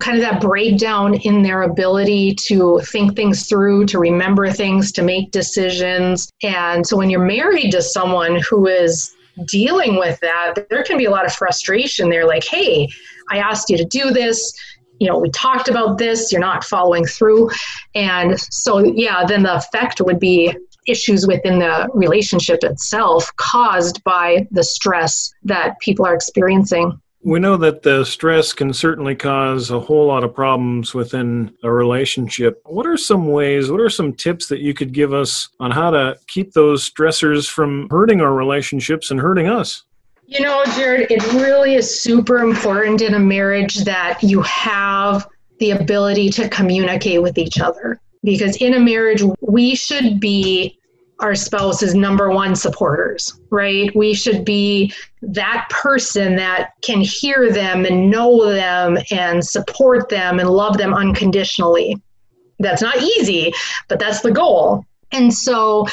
kind 0.00 0.16
of 0.16 0.22
that 0.22 0.42
breakdown 0.42 1.14
in 1.14 1.42
their 1.42 1.62
ability 1.62 2.34
to 2.34 2.80
think 2.80 3.16
things 3.16 3.48
through, 3.48 3.86
to 3.86 3.98
remember 3.98 4.50
things, 4.50 4.92
to 4.92 5.02
make 5.02 5.30
decisions. 5.30 6.30
And 6.42 6.86
so 6.86 6.96
when 6.96 7.08
you're 7.08 7.24
married 7.24 7.70
to 7.72 7.82
someone 7.82 8.40
who 8.48 8.66
is 8.66 9.14
dealing 9.46 9.96
with 9.96 10.20
that, 10.20 10.66
there 10.68 10.82
can 10.82 10.98
be 10.98 11.06
a 11.06 11.10
lot 11.10 11.24
of 11.24 11.32
frustration 11.32 12.10
there 12.10 12.26
like, 12.26 12.44
hey, 12.44 12.88
I 13.30 13.38
asked 13.38 13.70
you 13.70 13.78
to 13.78 13.84
do 13.84 14.10
this 14.10 14.52
you 15.00 15.08
know, 15.08 15.18
we 15.18 15.30
talked 15.30 15.68
about 15.68 15.96
this, 15.96 16.30
you're 16.30 16.42
not 16.42 16.62
following 16.62 17.06
through. 17.06 17.50
And 17.94 18.38
so, 18.38 18.78
yeah, 18.80 19.24
then 19.24 19.42
the 19.42 19.56
effect 19.56 20.00
would 20.02 20.20
be 20.20 20.54
issues 20.90 21.26
within 21.26 21.58
the 21.58 21.88
relationship 21.94 22.64
itself 22.64 23.30
caused 23.36 24.02
by 24.04 24.46
the 24.50 24.64
stress 24.64 25.32
that 25.44 25.78
people 25.80 26.04
are 26.06 26.14
experiencing. 26.14 27.00
We 27.22 27.38
know 27.38 27.58
that 27.58 27.82
the 27.82 28.04
stress 28.04 28.54
can 28.54 28.72
certainly 28.72 29.14
cause 29.14 29.70
a 29.70 29.78
whole 29.78 30.06
lot 30.06 30.24
of 30.24 30.34
problems 30.34 30.94
within 30.94 31.52
a 31.62 31.70
relationship. 31.70 32.62
What 32.64 32.86
are 32.86 32.96
some 32.96 33.28
ways, 33.28 33.70
what 33.70 33.80
are 33.80 33.90
some 33.90 34.14
tips 34.14 34.48
that 34.48 34.60
you 34.60 34.72
could 34.72 34.92
give 34.92 35.12
us 35.12 35.48
on 35.60 35.70
how 35.70 35.90
to 35.90 36.16
keep 36.28 36.52
those 36.52 36.90
stressors 36.90 37.46
from 37.46 37.88
hurting 37.90 38.22
our 38.22 38.32
relationships 38.32 39.10
and 39.10 39.20
hurting 39.20 39.48
us? 39.48 39.84
You 40.24 40.40
know, 40.40 40.62
Jared, 40.76 41.10
it 41.10 41.22
really 41.34 41.74
is 41.74 42.00
super 42.00 42.38
important 42.38 43.02
in 43.02 43.12
a 43.12 43.18
marriage 43.18 43.84
that 43.84 44.22
you 44.22 44.40
have 44.40 45.28
the 45.58 45.72
ability 45.72 46.30
to 46.30 46.48
communicate 46.48 47.20
with 47.20 47.36
each 47.36 47.60
other. 47.60 48.00
Because 48.22 48.56
in 48.56 48.74
a 48.74 48.80
marriage, 48.80 49.22
we 49.40 49.74
should 49.74 50.20
be 50.20 50.78
our 51.20 51.34
spouse's 51.34 51.94
number 51.94 52.30
one 52.30 52.56
supporters, 52.56 53.40
right? 53.50 53.94
We 53.94 54.14
should 54.14 54.44
be 54.44 54.92
that 55.22 55.66
person 55.70 56.36
that 56.36 56.70
can 56.82 57.00
hear 57.00 57.52
them 57.52 57.84
and 57.84 58.10
know 58.10 58.50
them 58.52 58.98
and 59.10 59.44
support 59.44 60.08
them 60.08 60.38
and 60.38 60.50
love 60.50 60.78
them 60.78 60.94
unconditionally. 60.94 61.96
That's 62.58 62.82
not 62.82 62.96
easy, 62.96 63.52
but 63.88 63.98
that's 63.98 64.20
the 64.20 64.32
goal. 64.32 64.84
And 65.12 65.32
so 65.32 65.86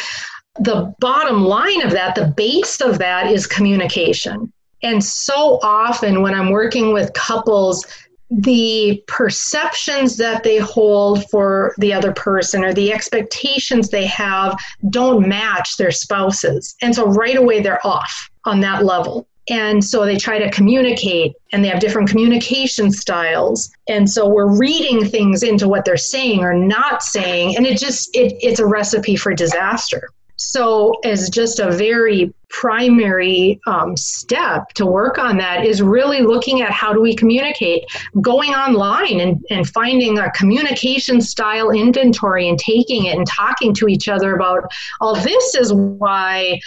the 0.59 0.93
bottom 0.99 1.43
line 1.43 1.81
of 1.81 1.91
that, 1.91 2.15
the 2.15 2.33
base 2.35 2.81
of 2.81 2.97
that 2.99 3.27
is 3.31 3.47
communication. 3.47 4.51
And 4.83 5.03
so 5.03 5.59
often 5.63 6.21
when 6.21 6.33
I'm 6.33 6.51
working 6.51 6.93
with 6.93 7.13
couples, 7.13 7.85
the 8.29 9.01
perceptions 9.07 10.17
that 10.17 10.43
they 10.43 10.57
hold 10.57 11.29
for 11.29 11.73
the 11.77 11.93
other 11.93 12.11
person 12.11 12.63
or 12.63 12.73
the 12.73 12.91
expectations 12.91 13.89
they 13.89 14.05
have 14.05 14.57
don't 14.89 15.27
match 15.27 15.77
their 15.77 15.91
spouses. 15.91 16.75
And 16.81 16.93
so 16.93 17.07
right 17.07 17.37
away 17.37 17.61
they're 17.61 17.85
off 17.85 18.29
on 18.45 18.59
that 18.61 18.83
level. 18.83 19.27
And 19.49 19.83
so 19.83 20.05
they 20.05 20.17
try 20.17 20.39
to 20.39 20.51
communicate 20.51 21.33
and 21.53 21.63
they 21.63 21.69
have 21.69 21.79
different 21.79 22.09
communication 22.09 22.91
styles. 22.91 23.71
And 23.87 24.09
so 24.09 24.27
we're 24.27 24.57
reading 24.57 25.05
things 25.05 25.41
into 25.41 25.69
what 25.69 25.85
they're 25.85 25.95
saying 25.95 26.41
or 26.41 26.53
not 26.53 27.01
saying. 27.01 27.55
And 27.55 27.65
it 27.65 27.79
just, 27.79 28.13
it, 28.13 28.33
it's 28.41 28.59
a 28.59 28.65
recipe 28.65 29.15
for 29.15 29.33
disaster. 29.33 30.09
So, 30.37 30.93
as 31.03 31.29
just 31.29 31.59
a 31.59 31.71
very 31.71 32.33
primary 32.49 33.59
um, 33.67 33.97
step 33.97 34.69
to 34.75 34.85
work 34.85 35.17
on 35.17 35.37
that, 35.37 35.65
is 35.65 35.81
really 35.81 36.21
looking 36.21 36.61
at 36.61 36.71
how 36.71 36.93
do 36.93 37.01
we 37.01 37.15
communicate, 37.15 37.85
going 38.21 38.51
online 38.51 39.19
and, 39.19 39.43
and 39.49 39.67
finding 39.67 40.19
a 40.19 40.31
communication 40.31 41.21
style 41.21 41.71
inventory 41.71 42.47
and 42.47 42.57
taking 42.59 43.05
it 43.05 43.17
and 43.17 43.27
talking 43.27 43.73
to 43.75 43.87
each 43.87 44.07
other 44.07 44.35
about, 44.35 44.63
oh, 45.01 45.19
this 45.21 45.55
is 45.55 45.73
why 45.73 46.59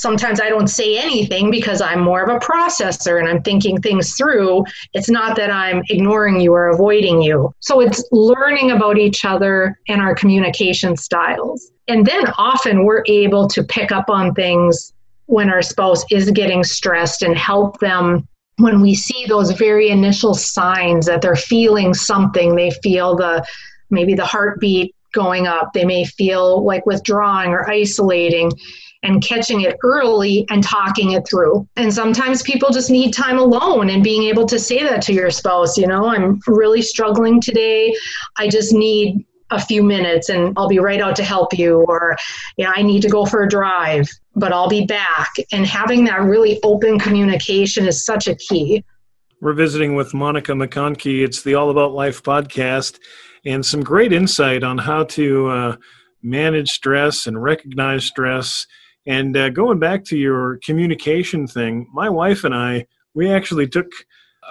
sometimes 0.00 0.40
I 0.40 0.48
don't 0.48 0.68
say 0.68 0.98
anything 0.98 1.50
because 1.50 1.80
I'm 1.80 2.00
more 2.00 2.22
of 2.22 2.34
a 2.34 2.44
processor 2.44 3.18
and 3.20 3.28
I'm 3.28 3.42
thinking 3.42 3.80
things 3.80 4.14
through. 4.14 4.64
It's 4.94 5.10
not 5.10 5.36
that 5.36 5.50
I'm 5.50 5.82
ignoring 5.90 6.40
you 6.40 6.54
or 6.54 6.68
avoiding 6.68 7.20
you. 7.20 7.54
So 7.60 7.80
it's 7.80 8.02
learning 8.10 8.70
about 8.70 8.98
each 8.98 9.24
other 9.24 9.78
and 9.88 10.00
our 10.00 10.14
communication 10.14 10.96
styles. 10.96 11.70
And 11.88 12.06
then 12.06 12.26
often 12.38 12.84
we're 12.84 13.04
able 13.06 13.48
to 13.48 13.62
pick 13.62 13.92
up 13.92 14.08
on 14.08 14.34
things 14.34 14.92
when 15.26 15.50
our 15.50 15.62
spouse 15.62 16.04
is 16.10 16.30
getting 16.30 16.64
stressed 16.64 17.22
and 17.22 17.36
help 17.36 17.78
them 17.80 18.26
when 18.56 18.80
we 18.80 18.94
see 18.94 19.26
those 19.26 19.52
very 19.52 19.88
initial 19.88 20.34
signs 20.34 21.06
that 21.06 21.22
they're 21.22 21.36
feeling 21.36 21.94
something, 21.94 22.56
they 22.56 22.70
feel 22.82 23.16
the 23.16 23.44
maybe 23.90 24.14
the 24.14 24.24
heartbeat 24.24 24.94
going 25.12 25.46
up, 25.46 25.72
they 25.72 25.84
may 25.84 26.04
feel 26.04 26.64
like 26.64 26.84
withdrawing 26.86 27.50
or 27.50 27.68
isolating 27.68 28.52
and 29.02 29.22
catching 29.22 29.62
it 29.62 29.76
early 29.82 30.46
and 30.50 30.62
talking 30.62 31.12
it 31.12 31.26
through. 31.28 31.66
And 31.76 31.92
sometimes 31.92 32.42
people 32.42 32.70
just 32.70 32.90
need 32.90 33.12
time 33.12 33.38
alone 33.38 33.90
and 33.90 34.04
being 34.04 34.24
able 34.24 34.46
to 34.46 34.58
say 34.58 34.82
that 34.82 35.02
to 35.02 35.12
your 35.12 35.30
spouse, 35.30 35.78
you 35.78 35.86
know, 35.86 36.06
I'm 36.06 36.40
really 36.46 36.82
struggling 36.82 37.40
today. 37.40 37.94
I 38.36 38.48
just 38.48 38.72
need 38.72 39.24
a 39.50 39.60
few 39.60 39.82
minutes 39.82 40.28
and 40.28 40.52
I'll 40.56 40.68
be 40.68 40.78
right 40.78 41.00
out 41.00 41.16
to 41.16 41.24
help 41.24 41.58
you 41.58 41.84
or 41.88 42.16
you 42.56 42.64
know 42.64 42.72
I 42.72 42.82
need 42.82 43.02
to 43.02 43.08
go 43.08 43.26
for 43.26 43.42
a 43.42 43.48
drive 43.48 44.08
but 44.36 44.52
I'll 44.52 44.68
be 44.68 44.86
back 44.86 45.28
and 45.52 45.66
having 45.66 46.04
that 46.04 46.22
really 46.22 46.60
open 46.62 46.98
communication 46.98 47.86
is 47.86 48.04
such 48.04 48.28
a 48.28 48.34
key. 48.36 48.84
We're 49.40 49.54
visiting 49.54 49.96
with 49.96 50.14
Monica 50.14 50.52
McConkey. 50.52 51.24
It's 51.24 51.42
the 51.42 51.54
All 51.54 51.70
About 51.70 51.92
Life 51.92 52.22
podcast 52.22 52.98
and 53.44 53.64
some 53.64 53.82
great 53.82 54.12
insight 54.12 54.62
on 54.62 54.78
how 54.78 55.04
to 55.04 55.48
uh, 55.48 55.76
manage 56.22 56.70
stress 56.70 57.26
and 57.26 57.42
recognize 57.42 58.04
stress 58.04 58.66
and 59.06 59.36
uh, 59.36 59.50
going 59.50 59.78
back 59.78 60.04
to 60.06 60.16
your 60.16 60.58
communication 60.64 61.46
thing, 61.46 61.88
my 61.92 62.08
wife 62.08 62.44
and 62.44 62.54
I, 62.54 62.86
we 63.14 63.30
actually 63.30 63.68
took 63.68 63.90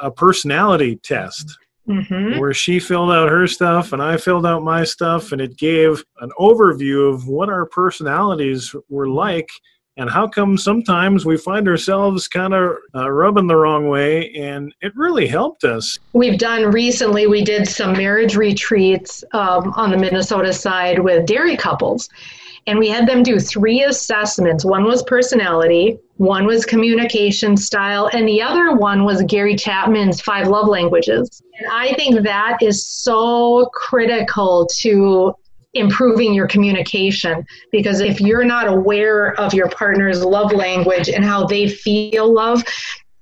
a 0.01 0.11
personality 0.11 0.97
test 0.97 1.57
mm-hmm. 1.87 2.39
where 2.39 2.53
she 2.53 2.79
filled 2.79 3.11
out 3.11 3.29
her 3.29 3.47
stuff 3.47 3.93
and 3.93 4.01
I 4.01 4.17
filled 4.17 4.45
out 4.45 4.63
my 4.63 4.83
stuff, 4.83 5.31
and 5.31 5.41
it 5.41 5.57
gave 5.57 6.03
an 6.21 6.31
overview 6.39 7.13
of 7.13 7.27
what 7.27 7.49
our 7.49 7.65
personalities 7.65 8.75
were 8.89 9.09
like 9.09 9.49
and 9.99 10.09
how 10.09 10.27
come 10.27 10.57
sometimes 10.57 11.25
we 11.25 11.35
find 11.35 11.67
ourselves 11.67 12.27
kind 12.27 12.53
of 12.53 12.77
uh, 12.95 13.11
rubbing 13.11 13.47
the 13.47 13.55
wrong 13.55 13.89
way 13.89 14.31
and 14.33 14.73
it 14.81 14.93
really 14.95 15.27
helped 15.27 15.63
us 15.65 15.99
we've 16.13 16.39
done 16.39 16.71
recently 16.71 17.27
we 17.27 17.43
did 17.43 17.67
some 17.67 17.91
marriage 17.93 18.35
retreats 18.35 19.23
um, 19.33 19.73
on 19.75 19.91
the 19.91 19.97
minnesota 19.97 20.53
side 20.53 20.99
with 20.99 21.25
dairy 21.25 21.57
couples 21.57 22.09
and 22.67 22.79
we 22.79 22.87
had 22.89 23.07
them 23.07 23.23
do 23.23 23.39
three 23.39 23.83
assessments. 23.83 24.65
One 24.65 24.83
was 24.83 25.03
personality, 25.03 25.97
one 26.17 26.45
was 26.45 26.65
communication 26.65 27.55
style, 27.57 28.09
and 28.13 28.27
the 28.27 28.41
other 28.41 28.75
one 28.75 29.05
was 29.05 29.23
Gary 29.23 29.55
Chapman's 29.55 30.21
five 30.21 30.47
love 30.47 30.67
languages. 30.67 31.41
And 31.57 31.67
I 31.71 31.93
think 31.93 32.23
that 32.23 32.57
is 32.61 32.85
so 32.85 33.69
critical 33.73 34.67
to 34.79 35.33
improving 35.73 36.33
your 36.33 36.47
communication 36.47 37.45
because 37.71 37.99
if 37.99 38.19
you're 38.19 38.43
not 38.43 38.67
aware 38.67 39.39
of 39.39 39.53
your 39.53 39.69
partner's 39.69 40.23
love 40.23 40.51
language 40.51 41.09
and 41.09 41.23
how 41.23 41.45
they 41.45 41.67
feel 41.69 42.33
love, 42.33 42.63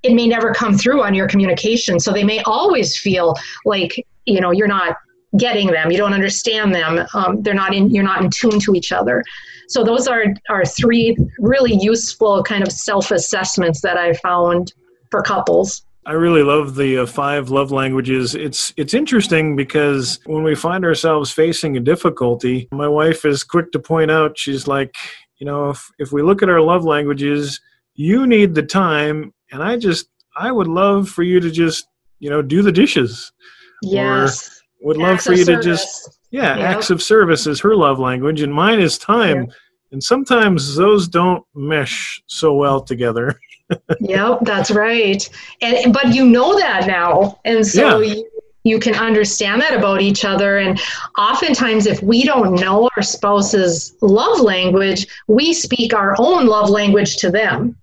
it 0.04 0.14
may 0.14 0.28
never 0.28 0.54
come 0.54 0.78
through 0.78 1.04
on 1.04 1.14
your 1.14 1.28
communication. 1.28 2.00
So 2.00 2.14
they 2.14 2.24
may 2.24 2.42
always 2.44 2.98
feel 2.98 3.36
like, 3.66 4.06
you 4.26 4.40
know, 4.40 4.52
you're 4.52 4.68
not 4.68 4.98
getting 5.38 5.68
them 5.68 5.92
you 5.92 5.98
don't 5.98 6.14
understand 6.14 6.74
them 6.74 7.06
um, 7.14 7.42
they're 7.42 7.54
not 7.54 7.74
in 7.74 7.90
you're 7.90 8.04
not 8.04 8.24
in 8.24 8.30
tune 8.30 8.60
to 8.60 8.76
each 8.76 8.92
other 8.92 9.24
so 9.68 9.84
those 9.84 10.08
are 10.08 10.26
are 10.50 10.66
three 10.66 11.16
really 11.40 11.74
useful 11.76 12.44
kind 12.44 12.64
of 12.64 12.72
self-assessments 12.72 13.82
that 13.82 13.98
i 13.98 14.14
found 14.14 14.74
for 15.12 15.22
couples 15.22 15.84
I 16.08 16.14
really 16.14 16.42
love 16.42 16.76
the 16.76 17.00
uh, 17.00 17.06
five 17.06 17.50
love 17.50 17.74
languages. 17.74 18.34
It's 18.34 18.74
it's 18.78 18.94
interesting 18.94 19.58
because 19.58 20.22
when 20.26 20.42
we 20.42 20.56
find 20.56 20.86
ourselves 20.86 21.34
facing 21.34 21.76
a 21.76 21.82
difficulty, 21.82 22.70
my 22.72 22.88
wife 22.88 23.26
is 23.26 23.44
quick 23.44 23.74
to 23.74 23.80
point 23.80 24.10
out 24.10 24.38
she's 24.38 24.68
like, 24.68 24.96
you 25.38 25.46
know, 25.46 25.72
if 25.72 25.92
if 26.00 26.14
we 26.14 26.22
look 26.22 26.42
at 26.42 26.48
our 26.48 26.62
love 26.62 26.86
languages, 26.86 27.60
you 27.96 28.26
need 28.26 28.56
the 28.56 28.64
time 28.64 29.34
and 29.52 29.62
I 29.62 29.76
just 29.76 30.08
I 30.38 30.50
would 30.50 30.70
love 30.70 31.10
for 31.10 31.24
you 31.24 31.42
to 31.42 31.52
just, 31.52 31.90
you 32.20 32.30
know, 32.30 32.42
do 32.42 32.62
the 32.62 32.72
dishes. 32.72 33.34
Yes. 33.82 34.48
Or 34.48 34.52
would 34.82 34.98
love 34.98 35.22
for 35.22 35.34
you 35.34 35.46
to 35.46 35.62
just 35.62 36.20
yeah, 36.32 36.58
yep. 36.58 36.78
acts 36.78 36.90
of 36.90 37.02
service 37.02 37.48
is 37.48 37.60
her 37.60 37.76
love 37.76 38.00
language 38.00 38.42
and 38.42 38.54
mine 38.54 38.80
is 38.80 38.98
time 38.98 39.46
yep. 39.46 39.50
and 39.92 40.04
sometimes 40.04 40.76
those 40.76 41.08
don't 41.08 41.44
mesh 41.56 42.22
so 42.28 42.54
well 42.54 42.82
together 42.82 43.40
yep 44.00 44.40
that's 44.42 44.72
right 44.72 45.30
and 45.62 45.94
but 45.94 46.14
you 46.14 46.26
know 46.26 46.58
that 46.58 46.88
now 46.88 47.40
and 47.46 47.66
so 47.66 48.00
yeah. 48.00 48.14
you, 48.14 48.30
you 48.64 48.80
can 48.80 48.96
understand 48.96 49.62
that 49.62 49.74
about 49.74 50.02
each 50.02 50.26
other 50.26 50.58
and 50.58 50.80
oftentimes 51.18 51.86
if 51.86 52.02
we 52.04 52.24
don't 52.24 52.56
know 52.56 52.90
our 52.96 53.04
spouse's 53.04 53.96
love 54.02 54.40
language 54.40 55.08
we 55.28 55.54
speak 55.54 55.94
our 55.94 56.16
own 56.20 56.46
love 56.46 56.70
language 56.70 57.18
to 57.18 57.32
them 57.32 57.76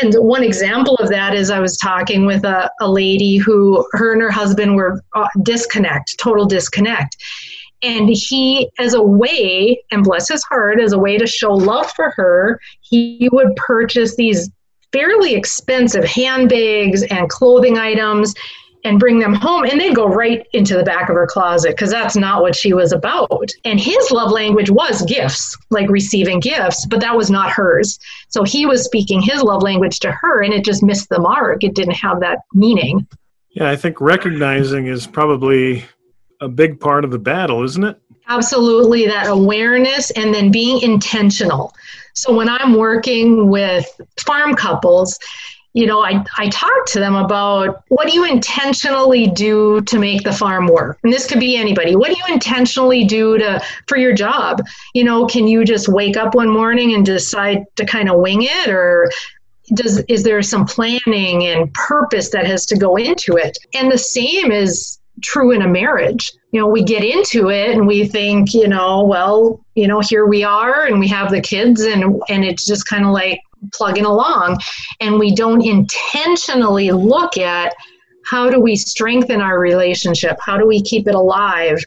and 0.00 0.14
one 0.14 0.44
example 0.44 0.94
of 0.96 1.08
that 1.08 1.34
is 1.34 1.50
I 1.50 1.58
was 1.58 1.76
talking 1.76 2.24
with 2.24 2.44
a, 2.44 2.70
a 2.80 2.90
lady 2.90 3.38
who 3.38 3.86
her 3.92 4.12
and 4.12 4.22
her 4.22 4.30
husband 4.30 4.76
were 4.76 5.02
uh, 5.14 5.26
disconnect, 5.42 6.18
total 6.18 6.46
disconnect. 6.46 7.16
And 7.82 8.08
he, 8.08 8.70
as 8.78 8.94
a 8.94 9.02
way, 9.02 9.82
and 9.90 10.04
bless 10.04 10.28
his 10.28 10.44
heart, 10.44 10.80
as 10.80 10.92
a 10.92 10.98
way 10.98 11.16
to 11.16 11.26
show 11.26 11.52
love 11.52 11.90
for 11.92 12.10
her, 12.10 12.60
he 12.82 13.28
would 13.32 13.56
purchase 13.56 14.16
these 14.16 14.50
fairly 14.92 15.34
expensive 15.34 16.04
handbags 16.04 17.02
and 17.04 17.28
clothing 17.28 17.78
items 17.78 18.34
and 18.84 18.98
bring 18.98 19.18
them 19.18 19.34
home 19.34 19.64
and 19.64 19.80
they'd 19.80 19.94
go 19.94 20.06
right 20.06 20.46
into 20.52 20.76
the 20.76 20.82
back 20.82 21.08
of 21.08 21.14
her 21.14 21.26
closet 21.26 21.70
because 21.70 21.90
that's 21.90 22.16
not 22.16 22.42
what 22.42 22.56
she 22.56 22.72
was 22.72 22.92
about. 22.92 23.50
And 23.64 23.78
his 23.78 24.10
love 24.10 24.30
language 24.30 24.70
was 24.70 25.02
gifts 25.02 25.56
like 25.70 25.88
receiving 25.88 26.40
gifts 26.40 26.86
but 26.86 27.00
that 27.00 27.16
was 27.16 27.30
not 27.30 27.50
hers. 27.50 27.98
So 28.28 28.42
he 28.44 28.66
was 28.66 28.84
speaking 28.84 29.20
his 29.20 29.42
love 29.42 29.62
language 29.62 30.00
to 30.00 30.12
her 30.12 30.42
and 30.42 30.52
it 30.52 30.64
just 30.64 30.82
missed 30.82 31.08
the 31.08 31.20
mark. 31.20 31.62
It 31.62 31.74
didn't 31.74 31.94
have 31.94 32.20
that 32.20 32.40
meaning. 32.54 33.06
Yeah 33.50 33.70
i 33.70 33.76
think 33.76 34.00
recognizing 34.00 34.86
is 34.86 35.06
probably 35.06 35.84
a 36.40 36.48
big 36.48 36.80
part 36.80 37.04
of 37.04 37.10
the 37.10 37.18
battle 37.18 37.64
isn't 37.64 37.84
it? 37.84 38.00
Absolutely 38.28 39.06
that 39.06 39.26
awareness 39.26 40.10
and 40.12 40.32
then 40.32 40.50
being 40.50 40.80
intentional. 40.82 41.74
So 42.14 42.34
when 42.34 42.48
i'm 42.48 42.74
working 42.74 43.48
with 43.48 43.86
farm 44.18 44.54
couples 44.54 45.18
you 45.72 45.86
know, 45.86 46.00
I, 46.00 46.24
I 46.36 46.48
talk 46.48 46.86
to 46.88 46.98
them 46.98 47.14
about 47.14 47.84
what 47.88 48.08
do 48.08 48.14
you 48.14 48.24
intentionally 48.24 49.28
do 49.28 49.80
to 49.82 49.98
make 49.98 50.24
the 50.24 50.32
farm 50.32 50.66
work? 50.66 50.98
And 51.04 51.12
this 51.12 51.26
could 51.26 51.38
be 51.38 51.56
anybody. 51.56 51.94
What 51.94 52.08
do 52.08 52.16
you 52.16 52.34
intentionally 52.34 53.04
do 53.04 53.38
to 53.38 53.62
for 53.86 53.96
your 53.96 54.12
job? 54.12 54.62
You 54.94 55.04
know, 55.04 55.26
can 55.26 55.46
you 55.46 55.64
just 55.64 55.88
wake 55.88 56.16
up 56.16 56.34
one 56.34 56.48
morning 56.48 56.94
and 56.94 57.06
decide 57.06 57.64
to 57.76 57.86
kind 57.86 58.10
of 58.10 58.18
wing 58.18 58.42
it 58.42 58.68
or 58.68 59.10
does 59.74 59.98
is 60.08 60.24
there 60.24 60.42
some 60.42 60.64
planning 60.64 61.46
and 61.46 61.72
purpose 61.74 62.30
that 62.30 62.46
has 62.46 62.66
to 62.66 62.76
go 62.76 62.96
into 62.96 63.36
it? 63.36 63.56
And 63.72 63.92
the 63.92 63.98
same 63.98 64.50
is 64.50 64.98
true 65.22 65.52
in 65.52 65.62
a 65.62 65.68
marriage. 65.68 66.32
You 66.50 66.60
know, 66.60 66.66
we 66.66 66.82
get 66.82 67.04
into 67.04 67.48
it 67.50 67.70
and 67.70 67.86
we 67.86 68.06
think, 68.06 68.54
you 68.54 68.66
know, 68.66 69.04
well, 69.04 69.64
you 69.76 69.86
know, 69.86 70.00
here 70.00 70.26
we 70.26 70.42
are 70.42 70.86
and 70.86 70.98
we 70.98 71.06
have 71.08 71.30
the 71.30 71.40
kids 71.40 71.82
and 71.82 72.20
and 72.28 72.44
it's 72.44 72.66
just 72.66 72.86
kind 72.86 73.04
of 73.04 73.12
like 73.12 73.40
plugging 73.72 74.04
along 74.04 74.58
and 75.00 75.18
we 75.18 75.34
don't 75.34 75.64
intentionally 75.64 76.90
look 76.90 77.36
at 77.36 77.74
how 78.24 78.50
do 78.50 78.60
we 78.60 78.76
strengthen 78.76 79.40
our 79.40 79.58
relationship? 79.58 80.38
How 80.40 80.56
do 80.56 80.66
we 80.66 80.82
keep 80.82 81.08
it 81.08 81.14
alive? 81.14 81.82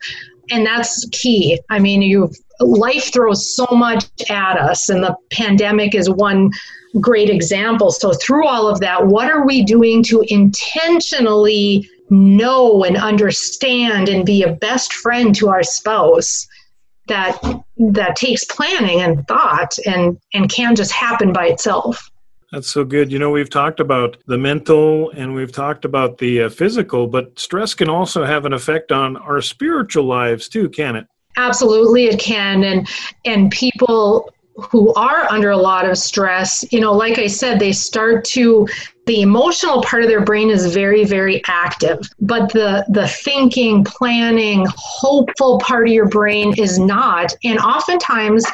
And 0.51 0.65
that's 0.65 1.08
key. 1.12 1.62
I 1.70 1.80
mean, 1.80 2.01
you 2.01 2.30
life 2.60 3.12
throws 3.12 3.56
so 3.56 3.65
much 3.72 4.06
at 4.30 4.58
us 4.58 4.89
and 4.89 5.03
the 5.03 5.15
pandemic 5.32 5.96
is 5.96 6.10
one 6.10 6.51
great 7.00 7.30
example. 7.30 7.92
So 7.92 8.13
through 8.13 8.48
all 8.48 8.68
of 8.68 8.80
that, 8.82 9.08
what 9.08 9.30
are 9.30 9.46
we 9.46 9.63
doing 9.63 10.03
to 10.03 10.24
intentionally 10.27 11.89
know 12.10 12.84
and 12.84 12.98
understand 12.98 14.10
and 14.10 14.25
be 14.25 14.44
a 14.44 14.53
best 14.53 14.94
friend 14.94 15.34
to 15.36 15.50
our 15.50 15.63
spouse 15.63 16.48
that 17.08 17.62
that 17.77 18.15
takes 18.15 18.46
planning 18.46 19.01
and 19.01 19.27
thought 19.27 19.75
and 19.86 20.20
and 20.34 20.50
can 20.50 20.75
just 20.75 20.92
happen 20.92 21.34
by 21.34 21.48
itself. 21.48 22.10
That's 22.51 22.70
so 22.70 22.84
good. 22.84 23.12
You 23.12 23.20
know 23.20 23.32
we've 23.32 23.50
talked 23.50 23.80
about 23.80 24.18
the 24.27 24.38
mental 24.38 25.10
and 25.12 25.34
we've 25.34 25.51
talked 25.51 25.86
about 25.86 26.20
the 26.20 26.44
uh, 26.44 26.50
physical 26.50 27.08
but 27.08 27.38
stress 27.39 27.74
can 27.74 27.89
also 27.89 28.24
have 28.24 28.46
an 28.46 28.53
effect 28.53 28.92
on 28.92 29.18
our 29.18 29.42
spiritual 29.42 30.06
lives 30.06 30.48
too 30.48 30.70
can 30.70 30.96
it? 30.96 31.08
Absolutely 31.36 32.06
it 32.06 32.20
can. 32.20 32.63
And 32.63 32.88
and 33.25 33.51
people 33.51 34.30
who 34.56 34.94
are 34.94 35.25
under 35.32 35.50
a 35.50 35.58
lot 35.58 35.89
of 35.89 35.98
stress, 35.98 36.63
you 36.72 36.80
know, 36.80 36.94
like 36.94 37.18
I 37.18 37.27
said, 37.27 37.60
they 37.60 37.72
start 37.72 38.24
to 38.25 38.68
the 39.05 39.22
emotional 39.22 39.81
part 39.81 40.03
of 40.03 40.10
their 40.10 40.24
brain 40.24 40.50
is 40.50 40.74
very 40.74 41.03
very 41.03 41.41
active 41.48 42.00
but 42.22 42.51
the 42.53 42.86
the 42.89 43.07
thinking 43.07 43.83
planning 43.83 44.65
hopeful 44.69 45.60
part 45.60 45.88
of 45.88 45.93
your 45.93 46.07
brain 46.07 46.53
is 46.57 46.79
not 46.79 47.33
and 47.43 47.60
oftentimes 47.60 48.45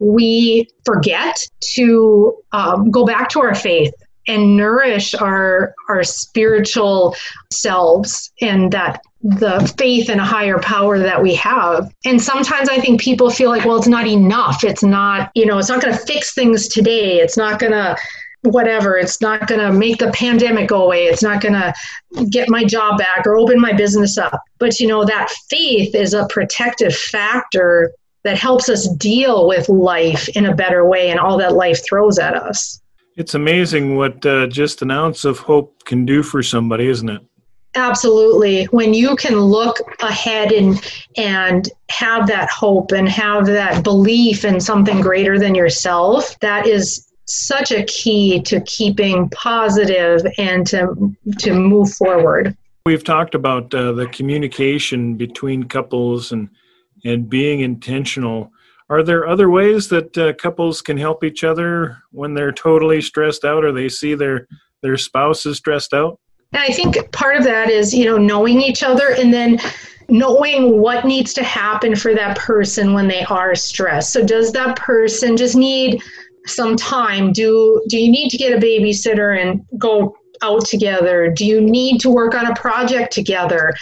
we 0.00 0.68
forget 0.84 1.38
to 1.60 2.36
um, 2.52 2.90
go 2.90 3.06
back 3.06 3.28
to 3.30 3.40
our 3.40 3.54
faith 3.54 3.94
and 4.26 4.56
nourish 4.56 5.14
our 5.14 5.74
our 5.88 6.02
spiritual 6.02 7.14
selves 7.50 8.32
and 8.40 8.72
that 8.72 9.00
the 9.24 9.74
faith 9.78 10.10
in 10.10 10.20
a 10.20 10.24
higher 10.24 10.58
power 10.58 10.98
that 10.98 11.22
we 11.22 11.34
have. 11.34 11.90
And 12.04 12.20
sometimes 12.20 12.68
I 12.68 12.78
think 12.78 13.00
people 13.00 13.30
feel 13.30 13.48
like, 13.48 13.64
well, 13.64 13.78
it's 13.78 13.88
not 13.88 14.06
enough. 14.06 14.64
It's 14.64 14.82
not, 14.82 15.30
you 15.34 15.46
know, 15.46 15.56
it's 15.56 15.70
not 15.70 15.80
going 15.80 15.94
to 15.94 16.00
fix 16.00 16.34
things 16.34 16.68
today. 16.68 17.20
It's 17.20 17.38
not 17.38 17.58
going 17.58 17.72
to 17.72 17.96
whatever 18.44 18.96
it's 18.96 19.20
not 19.20 19.46
going 19.46 19.60
to 19.60 19.72
make 19.72 19.98
the 19.98 20.10
pandemic 20.12 20.68
go 20.68 20.84
away 20.84 21.06
it's 21.06 21.22
not 21.22 21.40
going 21.40 21.54
to 21.54 21.72
get 22.30 22.48
my 22.48 22.64
job 22.64 22.98
back 22.98 23.26
or 23.26 23.36
open 23.36 23.60
my 23.60 23.72
business 23.72 24.18
up. 24.18 24.40
But 24.58 24.78
you 24.80 24.86
know 24.86 25.04
that 25.04 25.30
faith 25.48 25.94
is 25.94 26.14
a 26.14 26.26
protective 26.28 26.94
factor 26.94 27.92
that 28.22 28.38
helps 28.38 28.68
us 28.68 28.88
deal 28.88 29.46
with 29.46 29.68
life 29.68 30.28
in 30.30 30.46
a 30.46 30.54
better 30.54 30.86
way 30.88 31.10
and 31.10 31.20
all 31.20 31.36
that 31.38 31.54
life 31.54 31.84
throws 31.84 32.18
at 32.18 32.34
us. 32.34 32.80
It's 33.16 33.34
amazing 33.34 33.96
what 33.96 34.24
uh, 34.24 34.46
just 34.46 34.82
an 34.82 34.90
ounce 34.90 35.24
of 35.24 35.38
hope 35.38 35.84
can 35.84 36.04
do 36.04 36.22
for 36.22 36.42
somebody 36.42 36.88
isn't 36.88 37.08
it? 37.08 37.22
Absolutely. 37.76 38.66
When 38.66 38.94
you 38.94 39.16
can 39.16 39.36
look 39.36 39.78
ahead 40.00 40.52
and 40.52 40.80
and 41.16 41.68
have 41.90 42.28
that 42.28 42.48
hope 42.48 42.92
and 42.92 43.08
have 43.08 43.46
that 43.46 43.82
belief 43.82 44.44
in 44.44 44.60
something 44.60 45.00
greater 45.00 45.40
than 45.40 45.56
yourself, 45.56 46.38
that 46.38 46.66
is 46.68 47.08
such 47.26 47.72
a 47.72 47.84
key 47.84 48.40
to 48.42 48.60
keeping 48.62 49.28
positive 49.30 50.20
and 50.38 50.66
to 50.66 51.14
to 51.38 51.54
move 51.54 51.92
forward. 51.92 52.56
We've 52.86 53.04
talked 53.04 53.34
about 53.34 53.74
uh, 53.74 53.92
the 53.92 54.06
communication 54.08 55.16
between 55.16 55.64
couples 55.64 56.32
and 56.32 56.50
and 57.04 57.28
being 57.28 57.60
intentional. 57.60 58.52
Are 58.90 59.02
there 59.02 59.26
other 59.26 59.48
ways 59.48 59.88
that 59.88 60.16
uh, 60.18 60.34
couples 60.34 60.82
can 60.82 60.98
help 60.98 61.24
each 61.24 61.44
other 61.44 62.02
when 62.10 62.34
they're 62.34 62.52
totally 62.52 63.00
stressed 63.00 63.44
out 63.44 63.64
or 63.64 63.72
they 63.72 63.88
see 63.88 64.14
their 64.14 64.46
their 64.82 64.98
spouse 64.98 65.46
is 65.46 65.56
stressed 65.56 65.94
out? 65.94 66.20
And 66.52 66.62
I 66.62 66.68
think 66.68 67.10
part 67.10 67.36
of 67.36 67.44
that 67.44 67.70
is, 67.70 67.94
you 67.94 68.04
know, 68.04 68.18
knowing 68.18 68.60
each 68.60 68.82
other 68.82 69.14
and 69.18 69.32
then 69.32 69.58
knowing 70.08 70.78
what 70.78 71.04
needs 71.04 71.32
to 71.34 71.42
happen 71.42 71.96
for 71.96 72.14
that 72.14 72.36
person 72.38 72.92
when 72.92 73.08
they 73.08 73.24
are 73.24 73.54
stressed. 73.54 74.12
So 74.12 74.24
does 74.24 74.52
that 74.52 74.76
person 74.76 75.36
just 75.36 75.56
need 75.56 76.02
some 76.46 76.76
time? 76.76 77.32
Do 77.32 77.82
do 77.88 77.98
you 77.98 78.10
need 78.10 78.30
to 78.30 78.36
get 78.36 78.52
a 78.52 78.64
babysitter 78.64 79.40
and 79.40 79.64
go 79.78 80.16
out 80.42 80.66
together? 80.66 81.30
Do 81.30 81.44
you 81.46 81.60
need 81.60 82.00
to 82.00 82.10
work 82.10 82.34
on 82.34 82.46
a 82.46 82.54
project 82.54 83.12
together? 83.12 83.74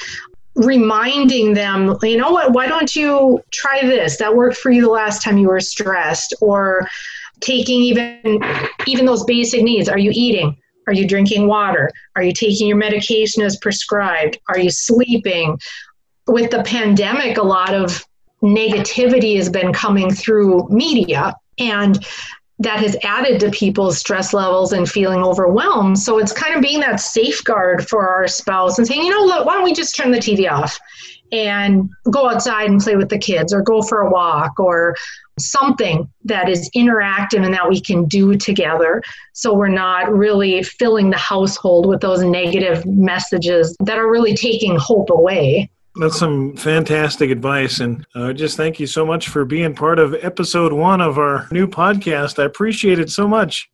reminding 0.54 1.54
them, 1.54 1.96
you 2.02 2.16
know 2.16 2.30
what, 2.30 2.52
why 2.52 2.66
don't 2.66 2.94
you 2.94 3.42
try 3.50 3.80
this? 3.82 4.18
That 4.18 4.34
worked 4.34 4.56
for 4.56 4.70
you 4.70 4.82
the 4.82 4.90
last 4.90 5.22
time 5.22 5.38
you 5.38 5.48
were 5.48 5.60
stressed 5.60 6.34
or 6.40 6.88
taking 7.40 7.80
even 7.80 8.40
even 8.86 9.06
those 9.06 9.24
basic 9.24 9.62
needs. 9.62 9.88
Are 9.88 9.98
you 9.98 10.10
eating? 10.14 10.56
Are 10.86 10.92
you 10.92 11.06
drinking 11.06 11.46
water? 11.46 11.90
Are 12.16 12.22
you 12.22 12.32
taking 12.32 12.66
your 12.66 12.76
medication 12.76 13.42
as 13.42 13.56
prescribed? 13.56 14.38
Are 14.48 14.58
you 14.58 14.70
sleeping? 14.70 15.58
With 16.26 16.50
the 16.50 16.62
pandemic, 16.62 17.36
a 17.36 17.42
lot 17.42 17.74
of 17.74 18.04
negativity 18.42 19.36
has 19.36 19.48
been 19.48 19.72
coming 19.72 20.10
through 20.10 20.68
media, 20.68 21.34
and 21.58 22.04
that 22.62 22.80
has 22.80 22.96
added 23.02 23.40
to 23.40 23.50
people's 23.50 23.98
stress 23.98 24.32
levels 24.32 24.72
and 24.72 24.88
feeling 24.88 25.22
overwhelmed. 25.22 25.98
So 25.98 26.18
it's 26.18 26.32
kind 26.32 26.54
of 26.54 26.62
being 26.62 26.80
that 26.80 27.00
safeguard 27.00 27.88
for 27.88 28.08
our 28.08 28.28
spouse 28.28 28.78
and 28.78 28.86
saying, 28.86 29.02
you 29.02 29.10
know, 29.10 29.24
look, 29.24 29.46
why 29.46 29.54
don't 29.54 29.64
we 29.64 29.72
just 29.72 29.96
turn 29.96 30.12
the 30.12 30.18
TV 30.18 30.50
off 30.50 30.78
and 31.32 31.90
go 32.10 32.28
outside 32.28 32.70
and 32.70 32.80
play 32.80 32.94
with 32.94 33.08
the 33.08 33.18
kids 33.18 33.52
or 33.52 33.62
go 33.62 33.82
for 33.82 34.02
a 34.02 34.10
walk 34.10 34.60
or 34.60 34.94
something 35.38 36.08
that 36.24 36.48
is 36.48 36.70
interactive 36.76 37.42
and 37.42 37.54
that 37.54 37.68
we 37.68 37.80
can 37.80 38.04
do 38.04 38.36
together 38.36 39.02
so 39.32 39.54
we're 39.54 39.66
not 39.66 40.12
really 40.12 40.62
filling 40.62 41.08
the 41.08 41.16
household 41.16 41.86
with 41.86 42.02
those 42.02 42.22
negative 42.22 42.84
messages 42.84 43.74
that 43.80 43.96
are 43.96 44.10
really 44.10 44.36
taking 44.36 44.76
hope 44.76 45.08
away 45.08 45.70
that's 45.96 46.18
some 46.18 46.56
fantastic 46.56 47.30
advice. 47.30 47.80
And 47.80 48.06
uh, 48.14 48.32
just 48.32 48.56
thank 48.56 48.80
you 48.80 48.86
so 48.86 49.04
much 49.04 49.28
for 49.28 49.44
being 49.44 49.74
part 49.74 49.98
of 49.98 50.14
episode 50.14 50.72
one 50.72 51.00
of 51.00 51.18
our 51.18 51.48
new 51.50 51.66
podcast. 51.66 52.38
I 52.38 52.44
appreciate 52.44 52.98
it 52.98 53.10
so 53.10 53.28
much. 53.28 53.70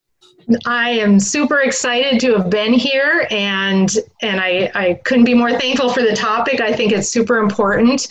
I 0.65 0.91
am 0.91 1.21
super 1.21 1.61
excited 1.61 2.21
to 2.21 2.35
have 2.35 2.49
been 2.49 2.73
here 2.73 3.27
and 3.31 3.95
and 4.23 4.41
I, 4.41 4.71
I 4.75 4.95
couldn't 5.05 5.25
be 5.25 5.35
more 5.35 5.53
thankful 5.59 5.91
for 5.91 6.03
the 6.03 6.17
topic. 6.17 6.61
I 6.61 6.73
think 6.73 6.91
it's 6.91 7.09
super 7.09 7.37
important 7.37 8.09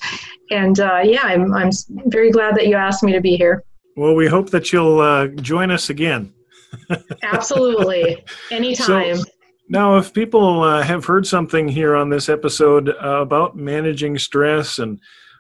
and 0.52 0.80
uh, 0.80 1.02
yeah, 1.04 1.24
I'm 1.24 1.54
I'm 1.54 1.72
very 2.06 2.32
glad 2.32 2.56
that 2.56 2.68
you 2.68 2.76
asked 2.76 3.04
me 3.04 3.12
to 3.14 3.22
be 3.22 3.36
here. 3.36 3.64
Well, 3.96 4.14
we 4.14 4.28
hope 4.28 4.52
that 4.52 4.72
you'll 4.72 5.00
uh, 5.00 5.28
join 5.28 5.72
us 5.72 5.90
again. 5.90 6.34
Absolutely, 7.24 8.24
anytime. 8.52 9.18
So, 9.18 9.24
now, 9.70 9.98
if 9.98 10.14
people 10.14 10.64
uh, 10.64 10.82
have 10.82 11.06
heard 11.06 11.28
something 11.28 11.68
here 11.68 11.96
on 11.96 12.10
this 12.10 12.30
episode 12.30 12.90
uh, 12.90 13.22
about 13.22 13.56
managing 13.56 14.18
stress 14.18 14.80
and 14.80 15.00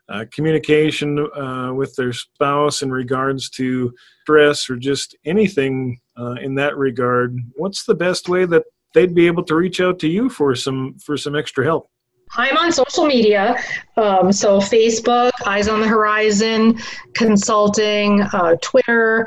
uh, 0.09 0.25
communication 0.31 1.19
uh, 1.35 1.71
with 1.73 1.95
their 1.95 2.13
spouse 2.13 2.81
in 2.81 2.91
regards 2.91 3.49
to 3.51 3.93
stress 4.23 4.69
or 4.69 4.75
just 4.75 5.15
anything 5.25 5.99
in 6.41 6.55
that 6.55 6.75
regard, 6.77 7.37
what's 7.55 7.85
the 7.85 7.93
best 7.93 8.27
way 8.27 8.45
that 8.45 8.63
they'd 8.93 9.15
be 9.15 9.27
able 9.27 9.43
to 9.43 9.55
reach 9.55 9.79
out 9.79 9.99
to 9.99 10.07
you 10.07 10.29
for 10.29 10.55
some 10.55 10.97
for 10.97 11.15
some 11.15 11.35
extra 11.35 11.63
help? 11.63 11.89
I'm 12.35 12.57
on 12.57 12.71
social 12.71 13.05
media, 13.05 13.55
um, 13.95 14.31
so 14.33 14.59
Facebook, 14.59 15.31
Eyes 15.45 15.67
on 15.67 15.79
the 15.79 15.87
Horizon, 15.87 16.77
Consulting, 17.13 18.21
uh, 18.21 18.55
Twitter, 18.61 19.25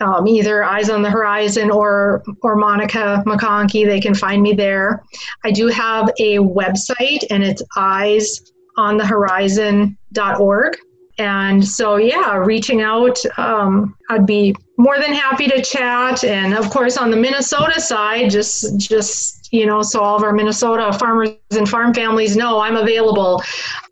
um, 0.00 0.26
either 0.26 0.64
Eyes 0.64 0.90
on 0.90 1.02
the 1.02 1.10
Horizon 1.10 1.70
or 1.70 2.22
or 2.42 2.56
Monica 2.56 3.22
McConkey. 3.26 3.86
They 3.86 4.00
can 4.00 4.14
find 4.14 4.42
me 4.42 4.52
there. 4.52 5.02
I 5.44 5.50
do 5.50 5.68
have 5.68 6.10
a 6.18 6.38
website, 6.38 7.24
and 7.30 7.42
it's 7.42 7.62
eyesonthehorizon.org. 7.76 10.76
And 11.18 11.66
so, 11.66 11.96
yeah, 11.96 12.36
reaching 12.36 12.80
out, 12.80 13.18
um, 13.36 13.94
I'd 14.08 14.26
be 14.26 14.54
more 14.78 14.98
than 14.98 15.12
happy 15.12 15.46
to 15.46 15.62
chat. 15.62 16.24
And 16.24 16.54
of 16.54 16.70
course, 16.70 16.96
on 16.96 17.10
the 17.10 17.16
Minnesota 17.16 17.80
side, 17.80 18.30
just 18.30 18.78
just 18.78 19.52
you 19.52 19.66
know, 19.66 19.82
so 19.82 20.00
all 20.00 20.16
of 20.16 20.22
our 20.22 20.32
Minnesota 20.32 20.96
farmers 20.98 21.36
and 21.50 21.68
farm 21.68 21.92
families 21.92 22.36
know 22.36 22.58
I'm 22.58 22.76
available 22.76 23.42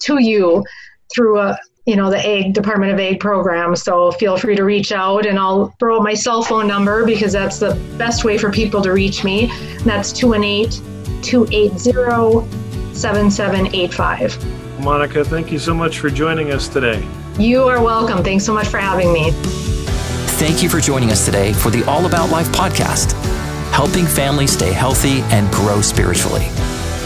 to 0.00 0.22
you 0.22 0.64
through 1.14 1.38
a 1.38 1.58
you 1.86 1.96
know, 1.96 2.10
the 2.10 2.18
ag 2.18 2.52
Department 2.52 2.92
of 2.92 3.00
Ag 3.00 3.20
program. 3.20 3.74
So 3.74 4.12
feel 4.12 4.36
free 4.36 4.56
to 4.56 4.64
reach 4.64 4.92
out 4.92 5.26
and 5.26 5.38
I'll 5.38 5.74
throw 5.78 5.96
out 5.96 6.02
my 6.02 6.14
cell 6.14 6.42
phone 6.42 6.66
number 6.66 7.04
because 7.04 7.32
that's 7.32 7.58
the 7.58 7.74
best 7.96 8.24
way 8.24 8.38
for 8.38 8.50
people 8.50 8.82
to 8.82 8.92
reach 8.92 9.24
me. 9.24 9.50
And 9.50 9.80
that's 9.80 10.12
218 10.12 11.22
280 11.22 12.94
7785. 12.94 14.80
Monica, 14.80 15.24
thank 15.24 15.50
you 15.52 15.58
so 15.58 15.74
much 15.74 15.98
for 15.98 16.10
joining 16.10 16.52
us 16.52 16.68
today. 16.68 17.06
You 17.38 17.62
are 17.64 17.82
welcome. 17.82 18.22
Thanks 18.22 18.44
so 18.44 18.52
much 18.52 18.68
for 18.68 18.78
having 18.78 19.12
me. 19.12 19.30
Thank 20.40 20.62
you 20.62 20.68
for 20.68 20.80
joining 20.80 21.10
us 21.10 21.24
today 21.24 21.52
for 21.52 21.70
the 21.70 21.84
All 21.84 22.06
About 22.06 22.30
Life 22.30 22.48
podcast, 22.48 23.12
helping 23.72 24.06
families 24.06 24.52
stay 24.52 24.72
healthy 24.72 25.20
and 25.34 25.50
grow 25.52 25.80
spiritually. 25.80 26.46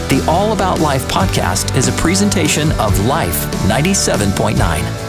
The 0.07 0.23
All 0.27 0.53
About 0.53 0.79
Life 0.79 1.07
podcast 1.07 1.75
is 1.75 1.87
a 1.87 1.91
presentation 1.93 2.71
of 2.73 3.07
Life 3.07 3.45
97.9. 3.67 5.04